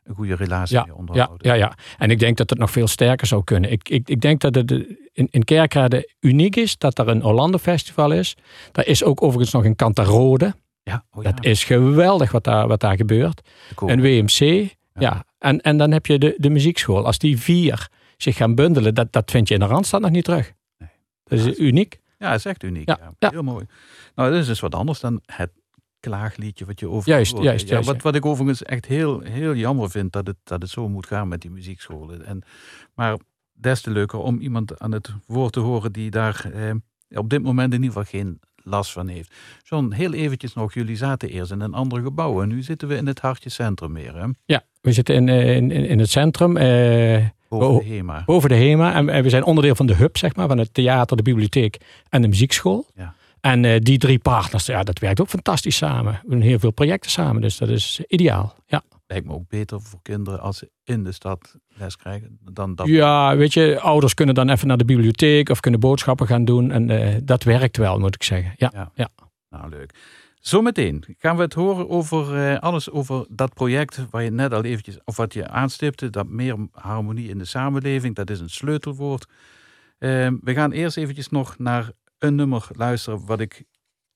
[0.05, 1.47] een goede relatie Ja, mee Ja, onderhouden.
[1.47, 1.77] ja, ja.
[1.97, 3.71] En ik denk dat het nog veel sterker zou kunnen.
[3.71, 4.71] Ik, ik, ik denk dat het
[5.13, 8.35] in, in Kerkrade uniek is dat er een Orlando Festival is.
[8.71, 10.55] Daar is ook overigens nog een Cantarode.
[10.83, 13.41] Ja, oh ja, Dat is geweldig wat daar, wat daar gebeurt.
[13.75, 14.69] Een WMC.
[14.99, 15.25] Ja.
[15.37, 17.05] En, en dan heb je de, de muziekschool.
[17.05, 17.87] Als die vier
[18.17, 20.51] zich gaan bundelen, dat, dat vind je in de Randstad nog niet terug.
[20.77, 20.89] Nee.
[21.23, 21.99] Dat is uniek.
[22.17, 22.87] Ja, dat is echt uniek.
[23.19, 23.29] Ja.
[23.29, 23.65] Heel mooi.
[24.15, 25.49] Nou, dat is dus wat anders dan het
[26.09, 29.89] klaagliedje wat je over Juist, juist, Ja, wat, wat ik overigens echt heel, heel jammer
[29.89, 32.25] vind dat het, dat het zo moet gaan met die muziekscholen.
[32.25, 32.41] En,
[32.95, 33.17] maar
[33.53, 36.71] des te leuker om iemand aan het woord te horen die daar eh,
[37.19, 39.33] op dit moment in ieder geval geen last van heeft.
[39.63, 40.73] John, heel eventjes nog.
[40.73, 43.91] Jullie zaten eerst in een ander gebouw en nu zitten we in het hartje centrum
[43.91, 44.15] meer.
[44.15, 44.27] Hè?
[44.45, 46.57] Ja, we zitten in, eh, in, in in het centrum.
[46.57, 48.23] eh, Boven de HEMA.
[48.25, 48.93] boven de HEMA.
[48.93, 51.77] En, en we zijn onderdeel van de hub, zeg maar, van het theater, de bibliotheek
[52.09, 52.85] en de muziekschool.
[52.95, 53.13] Ja.
[53.45, 56.19] En eh, die drie partners, ja, dat werkt ook fantastisch samen.
[56.23, 58.55] We doen heel veel projecten samen, dus dat is ideaal.
[58.65, 62.75] Ja, Lijkt me ook beter voor kinderen als ze in de stad les krijgen dan
[62.75, 62.87] dat.
[62.87, 66.71] ja weet je, ouders kunnen dan even naar de bibliotheek of kunnen boodschappen gaan doen.
[66.71, 68.53] En eh, dat werkt wel, moet ik zeggen.
[68.57, 68.91] Ja, Ja.
[68.95, 69.09] ja.
[69.49, 69.93] Nou, leuk.
[70.39, 74.63] Zometeen gaan we het horen over eh, alles over dat project waar je net al
[74.63, 79.25] eventjes, of wat je aanstipte, dat meer harmonie in de samenleving, dat is een sleutelwoord.
[79.97, 83.63] Eh, we gaan eerst eventjes nog naar een nummer luisteren wat ik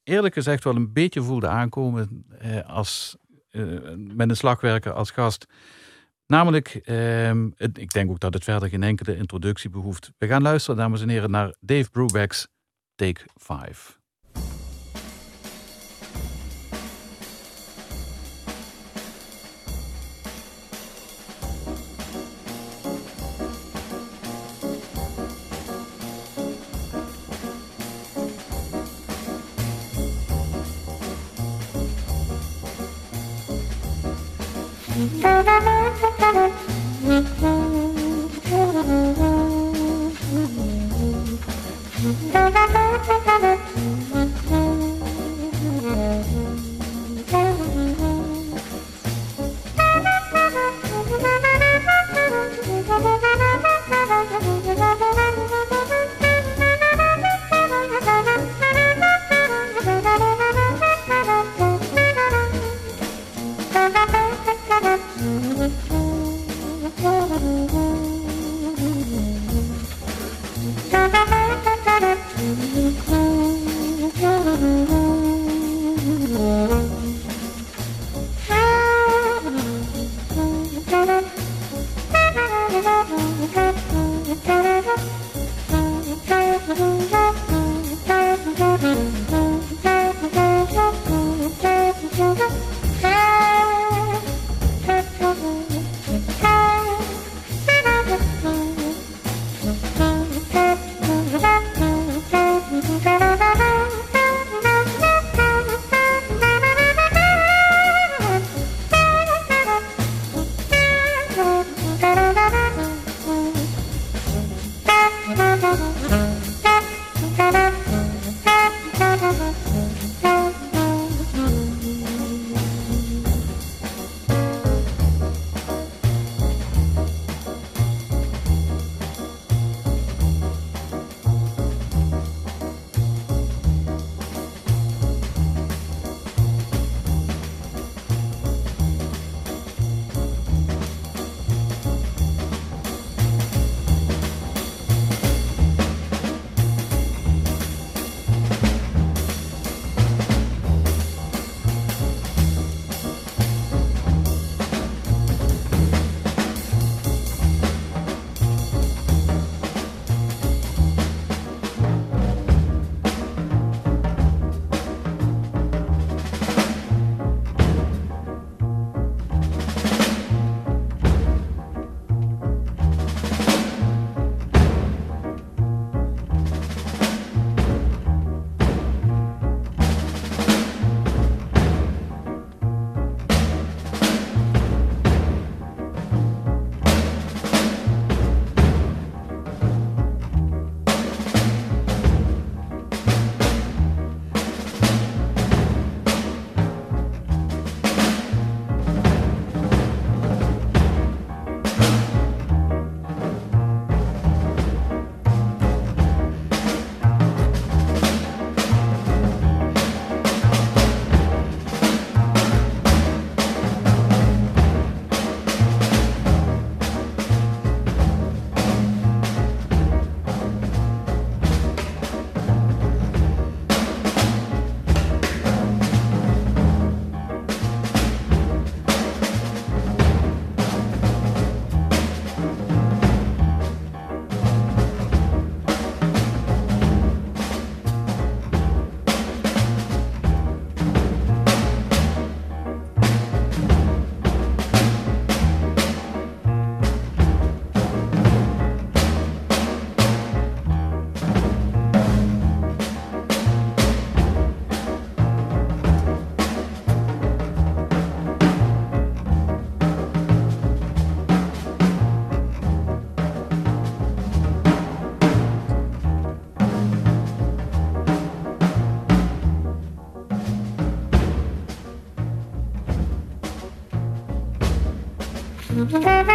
[0.03, 3.17] eerlijk gezegd wel een beetje voelde aankomen eh, als,
[3.49, 3.63] eh,
[3.95, 5.45] met een slagwerker als gast.
[6.25, 10.11] Namelijk, ehm, ik denk ook dat het verder geen enkele introductie behoeft.
[10.17, 12.47] We gaan luisteren, dames en heren, naar Dave Brubeck's
[12.95, 13.98] Take 5.
[34.99, 35.23] Thank
[44.13, 44.28] you.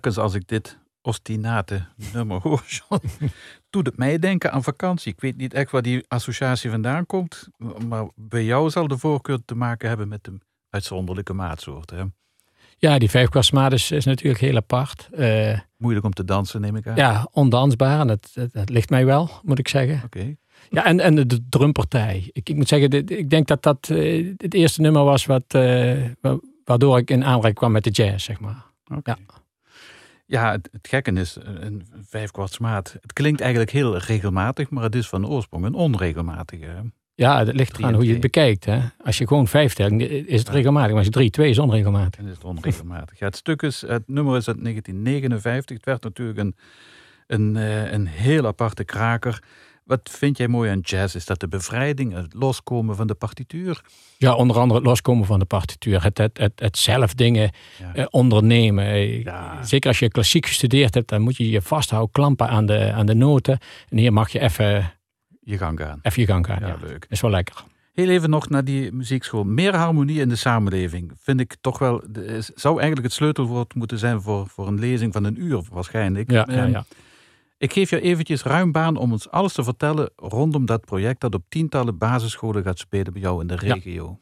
[0.00, 3.00] telkens als ik dit ostinate nummer hoor, John,
[3.70, 5.12] doet het mij denken aan vakantie.
[5.12, 7.48] Ik weet niet echt waar die associatie vandaan komt,
[7.88, 10.38] maar bij jou zal de voorkeur te maken hebben met de
[10.70, 11.96] uitzonderlijke maatsoorten.
[11.98, 12.04] Hè?
[12.78, 15.08] Ja, die vijfkwastmaat is, is natuurlijk heel apart.
[15.12, 16.96] Eh, Moeilijk om te dansen, neem ik aan.
[16.96, 18.00] ja, ondansbaar.
[18.00, 20.00] En dat, dat, dat ligt mij wel, moet ik zeggen.
[20.04, 20.34] Oké.
[20.70, 22.30] Ja, en, en de, drumpartij.
[22.32, 25.44] Ik, ik moet zeggen, dit- ik denk dat dat eh, het eerste nummer was wat,
[25.48, 28.64] eh, wa- waardoor ik in aanraking kwam met de jazz, zeg maar.
[28.94, 29.10] Oké.
[29.10, 29.16] Ja.
[30.26, 35.08] Ja, het, het gekke is, een vijfkwartsmaat, het klinkt eigenlijk heel regelmatig, maar het is
[35.08, 36.92] van oorsprong een onregelmatige.
[37.14, 38.64] Ja, dat ligt eraan hoe je het bekijkt.
[38.64, 38.80] Hè.
[39.04, 40.88] Als je gewoon vijf telt, is het regelmatig.
[40.88, 42.20] Maar als je drie, twee is onregelmatig.
[42.20, 43.18] En is het onregelmatig.
[43.18, 45.76] Ja, het stuk is, het nummer is uit 1959.
[45.76, 46.56] Het werd natuurlijk een,
[47.26, 49.42] een, eh, een heel aparte kraker.
[49.86, 51.14] Wat vind jij mooi aan jazz?
[51.14, 53.80] Is dat de bevrijding, het loskomen van de partituur?
[54.18, 56.02] Ja, onder andere het loskomen van de partituur.
[56.02, 57.94] Het, het, het, het zelf dingen Ja.
[57.94, 58.84] eh, ondernemen.
[58.84, 59.62] Eh, Ja.
[59.64, 63.06] Zeker als je klassiek gestudeerd hebt, dan moet je je vasthouden, klampen aan de, aan
[63.06, 63.58] de noten.
[63.88, 64.92] En hier mag je even,
[65.40, 65.98] Je gang gaan.
[66.02, 66.60] even je gang gaan.
[66.60, 67.06] Ja, Ja, leuk.
[67.08, 67.64] is wel lekker.
[67.92, 69.44] Heel even nog naar die muziekschool.
[69.44, 72.02] Meer harmonie in de samenleving vind ik toch wel.
[72.54, 76.30] zou eigenlijk het sleutelwoord moeten zijn voor, voor een lezing van een uur, waarschijnlijk.
[76.30, 76.84] Ja, ja, ja.
[77.58, 81.34] Ik geef je eventjes ruim baan om ons alles te vertellen rondom dat project dat
[81.34, 83.74] op tientallen basisscholen gaat spelen bij jou in de Ja.
[83.74, 84.18] regio.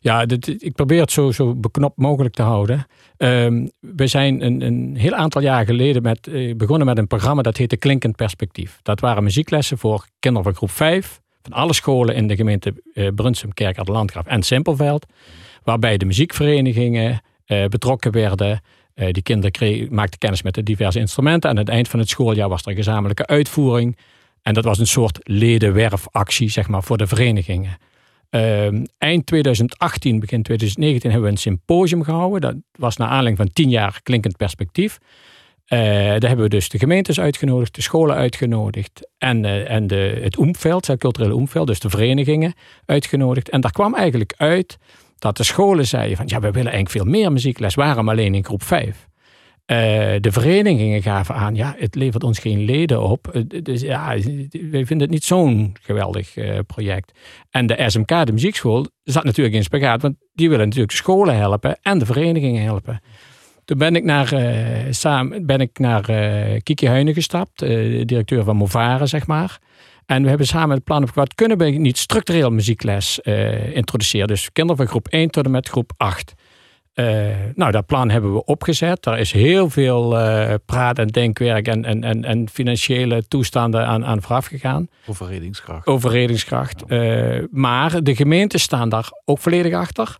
[0.00, 2.86] Ja, dit, ik probeer het zo, zo beknopt mogelijk te houden.
[3.16, 7.42] Ehm, we zijn een, een heel aantal jaar geleden met, eh, begonnen met een programma
[7.42, 8.78] dat heette Klinkend Perspectief.
[8.82, 13.08] Dat waren muzieklessen voor kinderen van groep 5 van alle scholen in de gemeente eh,
[13.14, 15.06] Brunsum, Kerk, Landgraaf en Simpelveld.
[15.62, 18.60] Waarbij de muziekverenigingen eh, betrokken werden.
[18.94, 21.50] Eh, die kinderen maakten kennis met de diverse instrumenten.
[21.50, 23.96] Aan het eind van het schooljaar was er een gezamenlijke uitvoering.
[24.42, 27.76] En dat was een soort ledenwerfactie, zeg maar, voor de verenigingen.
[28.30, 32.40] Ehm, eind 2018, begin 2019 hebben we een symposium gehouden.
[32.40, 34.98] Dat was naar aanleiding van tien jaar klinkend perspectief.
[35.64, 40.18] Eh, daar hebben we dus de gemeentes uitgenodigd, de scholen uitgenodigd en, eh, en de,
[40.22, 42.52] het omveld, het culturele omveld, dus de verenigingen
[42.86, 43.48] uitgenodigd.
[43.50, 44.78] En daar kwam eigenlijk uit
[45.24, 48.44] dat de scholen zeiden van ja, we willen eigenlijk veel meer muziekles, waarom alleen in
[48.44, 49.08] groep 5?
[49.64, 49.76] Eh,
[50.20, 53.28] de verenigingen gaven aan, ja, het levert ons geen leden op.
[53.28, 54.06] Eh, Dus ja,
[54.70, 57.18] wij vinden het niet zo'n geweldig eh, project.
[57.50, 61.36] En de SMK, de muziekschool, zat natuurlijk in spagaat, want die willen natuurlijk de scholen
[61.36, 63.00] helpen en de verenigingen helpen.
[63.64, 64.34] Toen ben ik naar,
[64.90, 66.02] samen, ben ik naar
[66.62, 67.58] Kiki Huinen gestapt,
[68.06, 69.58] directeur van Movare, zeg maar.
[70.06, 74.26] En we hebben samen het plan op wat kunnen we niet structureel muziekles eh, introduceren.
[74.26, 76.34] Dus kinderen van groep 1 tot en met groep 8.
[76.94, 77.06] Eh,
[77.54, 79.02] nou, dat plan hebben we opgezet.
[79.02, 84.04] Daar is heel veel eh, praat- en denkwerk en, en, en, en financiële toestanden aan,
[84.04, 84.88] aan vooraf gegaan.
[85.06, 85.86] Overredingskracht.
[85.86, 86.84] Overredingskracht.
[86.84, 90.16] Eh, maar de gemeenten staan daar ook volledig achter.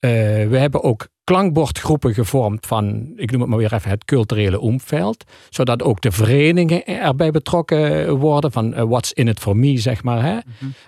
[0.00, 5.24] We hebben ook klankbordgroepen gevormd van, ik noem het maar weer even, het culturele omveld.
[5.50, 10.02] Zodat ook de verenigingen erbij betrokken worden van eh, what's in it for me, zeg
[10.02, 10.22] maar.
[10.22, 10.38] Hè?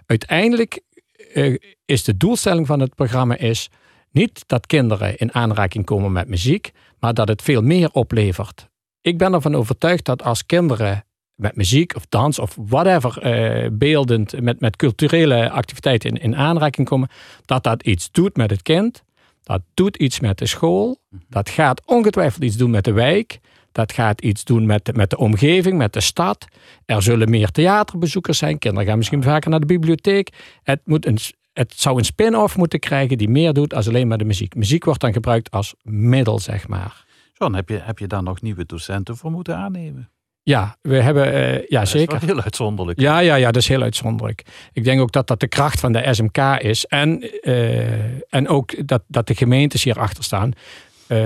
[0.06, 0.80] Uiteindelijk
[1.34, 3.70] eh, is de doelstelling van het programma is
[4.10, 8.68] niet dat kinderen in aanraking komen met muziek, maar dat het veel meer oplevert.
[9.00, 14.40] Ik ben ervan overtuigd dat als kinderen met muziek of dans of whatever eh, beeldend
[14.40, 17.08] met, met culturele activiteiten in, in aanraking komen,
[17.44, 19.02] dat dat iets doet met het kind.
[19.42, 21.00] Dat doet iets met de school.
[21.28, 23.40] Dat gaat ongetwijfeld iets doen met de wijk.
[23.72, 26.46] Dat gaat iets doen met, de- met de omgeving, met de stad.
[26.86, 28.58] Er zullen meer theaterbezoekers zijn.
[28.58, 30.58] Kinderen gaan misschien vaker naar de bibliotheek.
[30.62, 31.18] Het, moet een,
[31.52, 34.54] het zou een spin-off moeten krijgen die meer doet als alleen maar de muziek.
[34.54, 37.04] Muziek wordt dan gebruikt als middel, zeg maar.
[37.32, 40.10] John, heb je, heb je daar nog nieuwe docenten voor moeten aannemen?
[40.44, 42.16] Ja, we hebben, eh, ja Dat zeker.
[42.16, 43.00] is heel uitzonderlijk.
[43.00, 44.42] Ja, ja, ja, dat is heel uitzonderlijk.
[44.72, 46.86] Ik denk ook dat dat de kracht van de SMK is.
[46.86, 50.52] En, eh, en ook dat, dat de gemeentes hierachter staan.
[51.06, 51.18] Eh,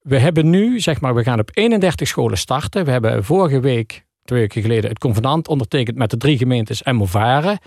[0.00, 2.84] we hebben nu, zeg maar, we gaan op 31 scholen starten.
[2.84, 6.96] We hebben vorige week, twee weken geleden, het convenant ondertekend met de drie gemeentes en
[6.96, 7.58] Movare.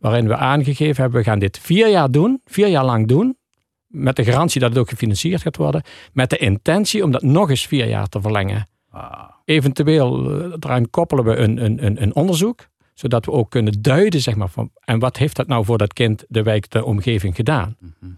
[0.00, 3.36] Waarin we aangegeven hebben, we gaan dit vier jaar doen, vier jaar lang doen.
[3.86, 5.82] Met de garantie dat het ook gefinancierd gaat worden.
[6.12, 8.68] Met de intentie om dat nog eens vier jaar te verlengen.
[8.90, 12.66] Ah, Eventueel eh, eraan koppelen we een, een, een, onderzoek.
[12.94, 15.92] Zodat we ook kunnen duiden, zeg maar, van, en wat heeft dat nou voor dat
[15.92, 17.76] kind, de wijk, de omgeving gedaan.
[17.78, 18.12] mhm.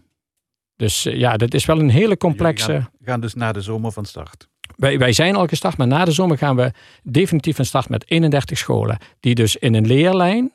[0.76, 2.66] Dus eh, ja, dat is wel een hele complexe...
[2.66, 4.48] Jullie gaan, gaan dus na de zomer van start.
[4.76, 6.72] Wij, wij zijn al gestart, maar na de zomer gaan we
[7.02, 8.98] definitief van start met 31 scholen.
[9.20, 10.52] Die dus in een leerlijn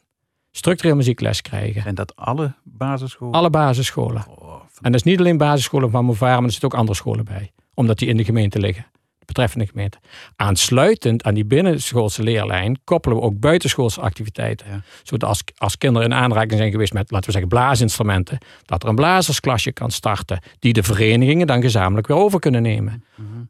[0.51, 1.85] structureel muziekles krijgen.
[1.85, 3.33] En dat alle basisscholen?
[3.33, 4.25] Alle basisscholen.
[4.27, 7.25] Oh, En dat is niet alleen basisscholen van Movara, maar er zitten ook andere scholen
[7.25, 7.51] bij.
[7.73, 8.85] Omdat die in de gemeente liggen.
[9.31, 9.97] De betreffende gemeente.
[10.35, 14.67] Aansluitend aan die binnenschoolse leerlijn koppelen we ook buitenschoolse activiteiten.
[14.69, 14.81] Ja.
[15.03, 18.89] Zodat als, als kinderen in aanraking zijn geweest met, laten we zeggen, blaasinstrumenten, dat er
[18.89, 20.39] een blazersklasje kan starten.
[20.59, 23.03] Die de verenigingen dan gezamenlijk weer over kunnen nemen.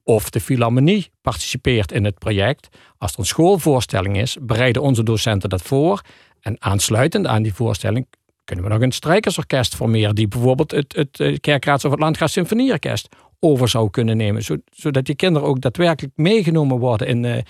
[0.03, 2.69] Of de Philharmonie participeert in het project.
[2.97, 6.01] Als er een schoolvoorstelling is, bereiden onze docenten dat voor.
[6.41, 8.07] En aansluitend aan die voorstelling
[8.43, 10.15] kunnen we nog een strijkersorkest formeren.
[10.15, 14.43] Die bijvoorbeeld het, het, eh, Kerkraads of het Landgraaf Symfonieorkest over zou kunnen nemen.
[14.43, 17.41] Zo- Zodat die kinderen ook daadwerkelijk meegenomen worden in, eh,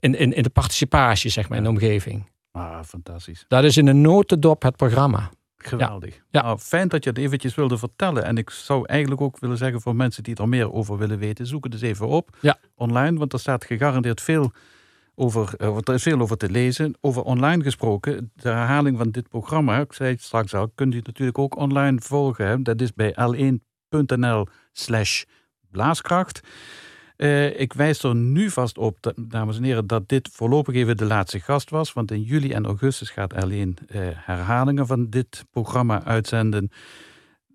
[0.00, 2.28] in, in, in de participatie zeg maar, in de omgeving.
[2.52, 3.44] Ah, fantastisch.
[3.48, 5.30] Dat is in een notendop het programma.
[5.56, 6.20] Geweldig.
[6.30, 6.42] Ja.
[6.42, 8.24] Nou, fijn dat je het eventjes wilde vertellen.
[8.24, 11.46] En ik zou eigenlijk ook willen zeggen voor mensen die er meer over willen weten,
[11.46, 12.56] zoek het eens even op Ja.
[12.74, 14.52] online, want er staat gegarandeerd veel
[15.14, 16.94] over, eh, er is veel over te lezen.
[17.00, 21.00] Over online gesproken, de herhaling van dit programma, ik zei het straks al, kunt u
[21.02, 22.46] natuurlijk ook online volgen.
[22.46, 22.62] Hè.
[22.62, 25.22] Dat is bij l1.nl slash
[25.70, 26.40] blaaskracht.
[27.20, 31.04] Eh, ik wijs er nu vast op, dames en heren, dat dit voorlopig even de
[31.04, 31.92] laatste gast was.
[31.92, 36.70] Want in juli en augustus gaat alleen eh, herhalingen van dit programma uitzenden.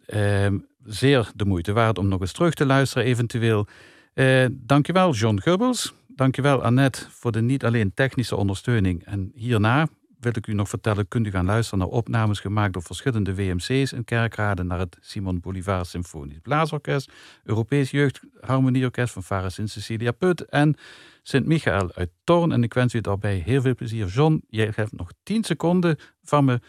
[0.06, 0.48] Eh,
[0.84, 3.68] zeer de moeite waard om nog eens terug te luisteren, eventueel.
[4.14, 5.94] Eh dankjewel, John Gubbels.
[6.08, 9.06] Dankjewel, Annette, voor de niet alleen technische ondersteuning.
[9.06, 9.88] En hierna
[10.26, 13.92] wil ik u nog vertellen, kunt u gaan luisteren naar opnames gemaakt door verschillende WMC's
[13.92, 17.12] in Kerkrade naar het Simon Bolivar Symfonisch Blaasorkest,
[17.44, 20.76] Europees Jeugdharmonieorkest van Vara Sint Cecilia Put en
[21.24, 22.52] Sint Michael uit Torn.
[22.52, 24.08] En ik wens u daarbij heel veel plezier.
[24.08, 26.60] John, jij hebt nog 10 seconden van me.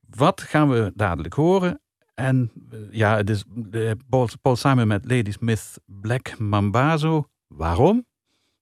[0.00, 1.80] Wat gaan we dadelijk horen?
[2.14, 3.90] En eh, ja, het is eh,
[4.40, 7.28] Paul, Simon met Lady Smith Black Mambazo.
[7.46, 8.06] Waarom?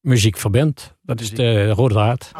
[0.00, 0.97] Muziek verbindt.
[1.08, 2.30] Dat is de rode draad.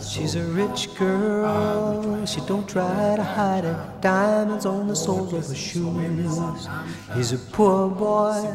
[0.00, 3.76] She's a rich girl, she don't try to hide it.
[4.00, 6.68] Diamonds on the soles of her shoes.
[7.14, 8.46] He's a poor boy,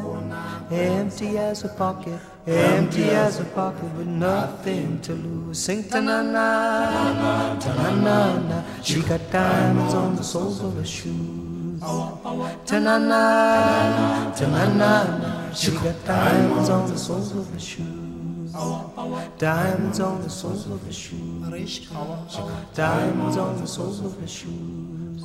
[0.70, 5.58] empty as a pocket, empty as a pocket with nothing to lose.
[5.58, 8.62] Sing ta na na, ta na na na.
[8.82, 11.80] She got diamonds on the soles of her shoes.
[11.80, 15.52] Ta na na, ta na na na.
[15.52, 18.52] She got diamonds on the soles of her shoes.
[19.38, 21.42] Diamonds on the soles of her shoes.
[22.74, 25.22] Diamonds on the soles of her shoes.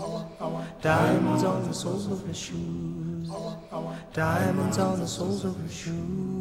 [0.82, 3.30] Diamonds on the soles of her shoes.
[4.14, 6.41] Diamonds on the soles of her shoes.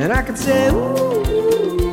[0.00, 0.72] And I could say, Ooh.
[0.72, 1.90] ooh.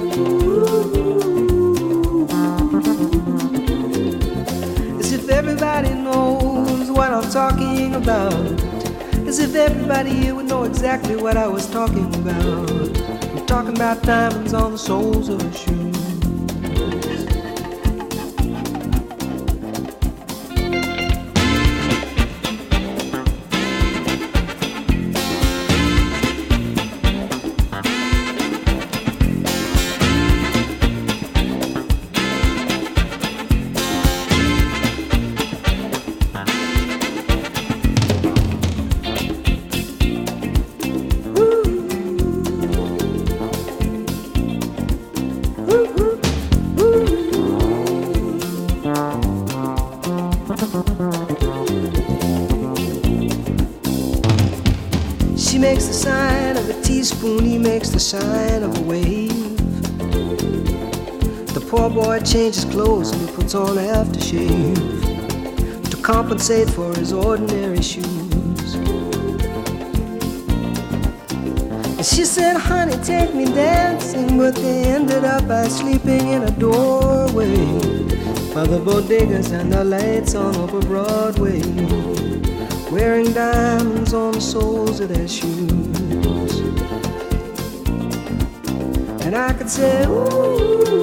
[4.97, 8.33] As if everybody knows what I'm talking about.
[9.27, 12.71] As if everybody here would know exactly what I was talking about.
[12.71, 15.96] I'm talking about diamonds on the soles of her shoes.
[57.97, 59.57] The sign of a wave.
[61.55, 64.77] The poor boy changes clothes and he puts on aftershave
[65.89, 68.75] to compensate for his ordinary shoes.
[71.97, 76.51] And she said, honey, take me dancing, but they ended up by sleeping in a
[76.51, 77.55] doorway
[78.53, 81.63] by the bodegas and the lights on over Broadway
[82.91, 85.86] wearing diamonds on the soles of their shoes.
[89.37, 90.97] I could say, ooh.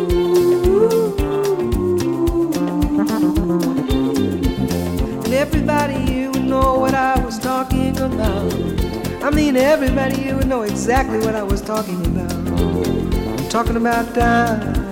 [5.24, 8.52] And everybody here would know what I was talking about.
[9.22, 12.32] I mean, everybody here would know exactly what I was talking about.
[12.32, 14.83] I'm talking about diamonds.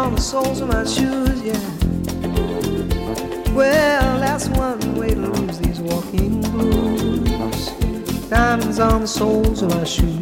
[0.00, 1.52] On the soles of my shoes, yeah.
[3.52, 7.66] Well, that's one way to lose these walking blues.
[8.30, 10.19] Diamonds on the soles of my shoes.